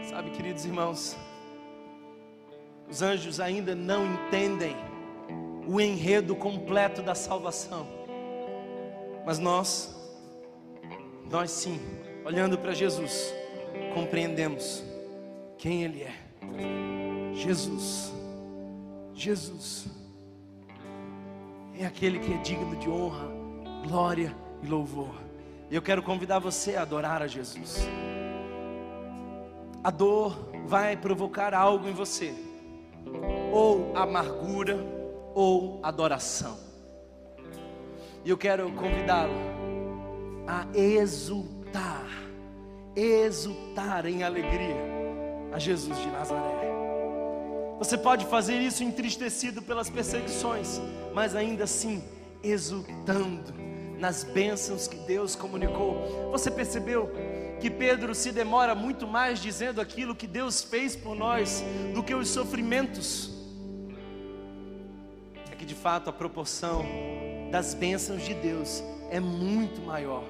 [0.08, 1.16] Sabe, queridos irmãos,
[2.90, 4.74] os anjos ainda não entendem
[5.68, 7.86] o enredo completo da salvação.
[9.26, 9.94] Mas nós,
[11.30, 11.78] nós sim,
[12.24, 13.34] olhando para Jesus,
[13.92, 14.82] compreendemos
[15.58, 16.14] quem Ele é.
[17.34, 18.14] Jesus,
[19.12, 19.88] Jesus,
[21.78, 23.28] é aquele que é digno de honra,
[23.86, 25.14] glória e louvor.
[25.70, 27.86] E eu quero convidar você a adorar a Jesus.
[29.84, 32.34] A dor vai provocar algo em você,
[33.52, 34.97] ou amargura,
[35.38, 36.58] ou adoração.
[38.24, 39.32] E eu quero convidá-lo
[40.48, 42.08] a exultar,
[42.96, 44.74] exultar em alegria
[45.52, 46.68] a Jesus de Nazaré.
[47.78, 50.80] Você pode fazer isso entristecido pelas perseguições,
[51.14, 52.02] mas ainda assim
[52.42, 53.54] exultando
[53.96, 56.32] nas bênçãos que Deus comunicou.
[56.32, 57.12] Você percebeu
[57.60, 61.62] que Pedro se demora muito mais dizendo aquilo que Deus fez por nós
[61.94, 63.37] do que os sofrimentos
[65.78, 66.84] fato a proporção
[67.50, 70.24] das bênçãos de Deus é muito maior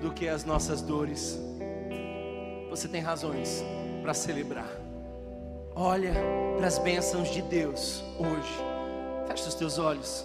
[0.00, 1.38] do que as nossas dores.
[2.70, 3.64] Você tem razões
[4.00, 4.70] para celebrar.
[5.74, 6.14] Olha
[6.56, 8.54] para as bênçãos de Deus hoje.
[9.26, 10.24] Feche os teus olhos.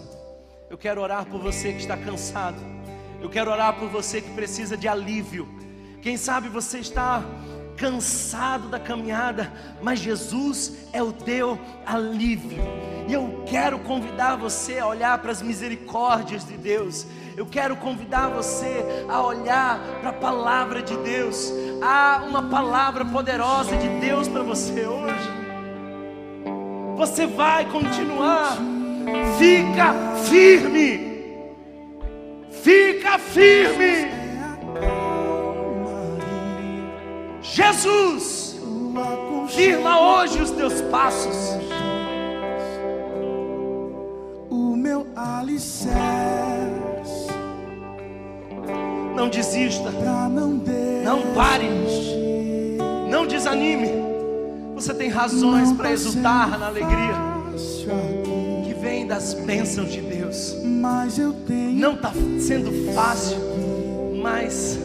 [0.70, 2.62] Eu quero orar por você que está cansado.
[3.20, 5.48] Eu quero orar por você que precisa de alívio.
[6.02, 7.24] Quem sabe você está
[7.78, 9.52] cansado da caminhada,
[9.82, 12.62] mas Jesus é o teu alívio.
[13.08, 17.06] E eu quero convidar você a olhar para as misericórdias de Deus.
[17.36, 21.52] Eu quero convidar você a olhar para a palavra de Deus.
[21.82, 25.30] Há uma palavra poderosa de Deus para você hoje.
[26.96, 28.58] Você vai continuar.
[29.38, 29.94] Fica
[30.26, 31.14] firme.
[32.52, 35.03] Fica firme.
[37.56, 38.56] Jesus,
[39.50, 41.36] firma hoje os teus passos.
[44.50, 45.94] O meu alicerce.
[49.16, 49.92] Não desista.
[49.92, 51.70] Não pare.
[53.08, 53.92] Não desanime.
[54.74, 57.14] Você tem razões para exultar na alegria
[58.66, 60.56] que vem das bênçãos de Deus.
[60.64, 63.38] Mas eu tenho Não está sendo fácil,
[64.24, 64.80] mas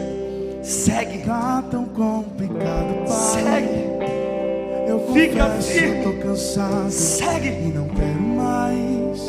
[0.69, 3.17] segue, Tá tão complicado, pai.
[3.33, 3.89] segue,
[4.89, 6.03] Eu Fica confesso, firme.
[6.03, 7.49] tô cansado segue.
[7.49, 9.21] e não quero mais.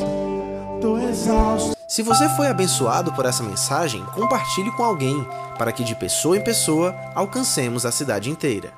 [0.81, 1.75] Tô exausto.
[1.87, 6.41] Se você foi abençoado por essa mensagem, compartilhe com alguém, para que de pessoa em
[6.43, 8.71] pessoa alcancemos a cidade inteira.